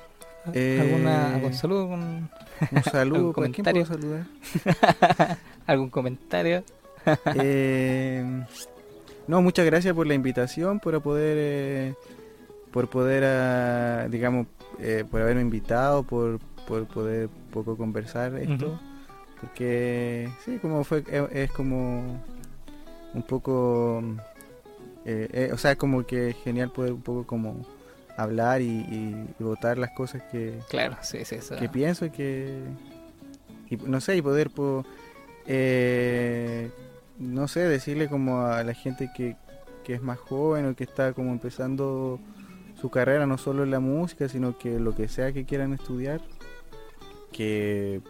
[0.54, 1.82] Eh, ¿Alguna, ¿Algún saludo?
[1.84, 2.30] ¿Algún,
[2.72, 3.18] Un saludo.
[3.18, 3.86] ¿Algún ¿Para quién puedo comentario?
[3.86, 5.38] saludar?
[5.68, 6.64] algún comentario?
[7.36, 8.22] Eh,
[9.28, 11.94] no, muchas gracias por la invitación, por poder, eh,
[12.72, 14.48] por poder, ah, digamos,
[14.80, 18.78] eh, por haberme invitado, por, por poder poco conversar esto,
[19.40, 22.22] porque sí, como fue, es, como
[23.14, 24.04] un poco,
[25.54, 27.66] o sea, como que genial poder un poco como
[28.18, 31.56] hablar y, y, y votar las cosas que, Claro, sí, sí, eso.
[31.56, 32.62] que pienso y que
[33.70, 34.86] y no sé y poder po-
[35.46, 36.70] eh,
[37.20, 39.36] no sé decirle como a la gente que,
[39.84, 42.20] que es más joven o que está como empezando
[42.80, 46.22] su carrera no solo en la música sino que lo que sea que quieran estudiar
[47.32, 48.02] que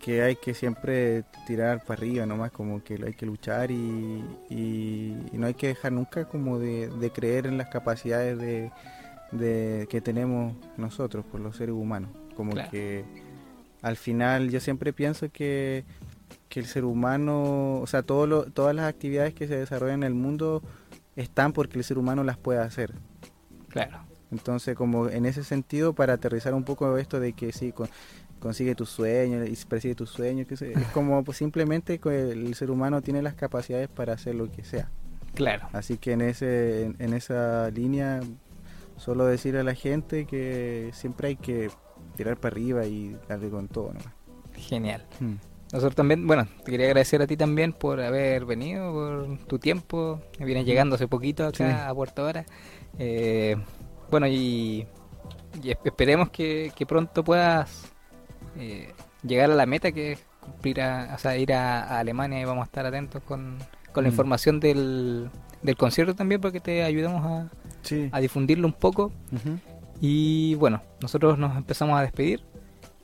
[0.00, 5.16] que hay que siempre tirar para arriba nomás como que hay que luchar y, y-
[5.32, 8.72] y no hay que dejar nunca como de, de creer en las capacidades de,
[9.32, 12.70] de que tenemos nosotros por los seres humanos como Claro.
[12.70, 13.04] que
[13.82, 15.84] al final yo siempre pienso que,
[16.48, 20.06] que el ser humano o sea todo lo- todas las actividades que se desarrollan en
[20.08, 20.62] el mundo
[21.16, 22.92] están porque el ser humano las puede hacer
[23.68, 23.98] Claro,
[24.30, 27.88] entonces, como en ese sentido, para aterrizar un poco esto de que sí, con-
[28.38, 30.60] consigue tus sueños y persigue tus sueños, que es
[30.94, 34.90] como pues, simplemente que el ser humano tiene las capacidades para hacer lo que sea.
[35.34, 35.68] claro.
[35.72, 38.20] Así que en, ese, en, en esa línea,
[38.96, 41.70] solo decir a la gente que siempre hay que
[42.16, 43.88] tirar para arriba y darle con todo.
[43.88, 44.12] nomás.
[44.56, 45.06] Genial.
[45.20, 45.34] Mm.
[45.72, 50.20] Nosotros también, bueno, te quería agradecer a ti también por haber venido, por tu tiempo.
[50.38, 51.64] Vienes llegando hace poquito acá Sí.
[51.88, 52.44] a Puerto Vara.
[52.98, 53.56] Eh,
[54.10, 54.86] bueno, y,
[55.62, 57.90] y es- esperemos que, que pronto puedas
[58.58, 62.38] eh, llegar a la meta que es cumplir a, o sea, ir a, a Alemania
[62.40, 63.56] y vamos a estar atentos con,
[63.92, 64.12] con la Mm.
[64.12, 65.30] información del,
[65.62, 67.50] del concierto también porque te ayudamos a,
[67.82, 68.08] Sí.
[68.12, 69.12] a difundirlo un poco.
[70.00, 72.42] Y bueno, nosotros nos empezamos a despedir.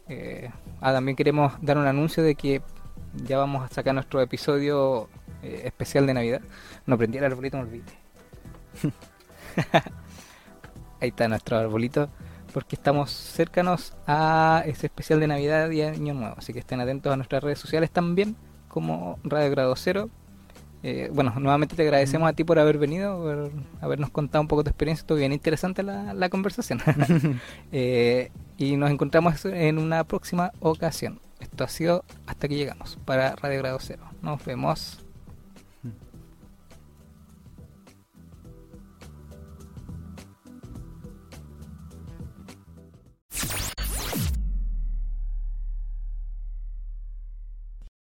[0.09, 0.51] Eh,
[0.81, 2.62] ah, también queremos dar un anuncio de que
[3.14, 5.09] ya vamos a sacar nuestro episodio
[5.43, 6.41] eh, especial de Navidad.
[6.87, 7.85] No prendí el arbolito, me olvidé.
[11.01, 12.09] Ahí está nuestro arbolito,
[12.53, 16.35] porque estamos cercanos a ese especial de Navidad y Año Nuevo.
[16.37, 18.37] Así que estén atentos a nuestras redes sociales también,
[18.68, 20.11] como Radio Grado Cero.
[20.83, 23.51] Eh, bueno, nuevamente te agradecemos a ti por haber venido, por
[23.81, 25.03] habernos contado un poco tu experiencia.
[25.03, 26.81] Estuvo bien interesante la, la conversación.
[27.72, 31.20] Eh, y nos encontramos en una próxima ocasión.
[31.39, 34.03] Esto ha sido hasta que llegamos para Radio Grado Cero.
[34.22, 35.08] Nos vemos.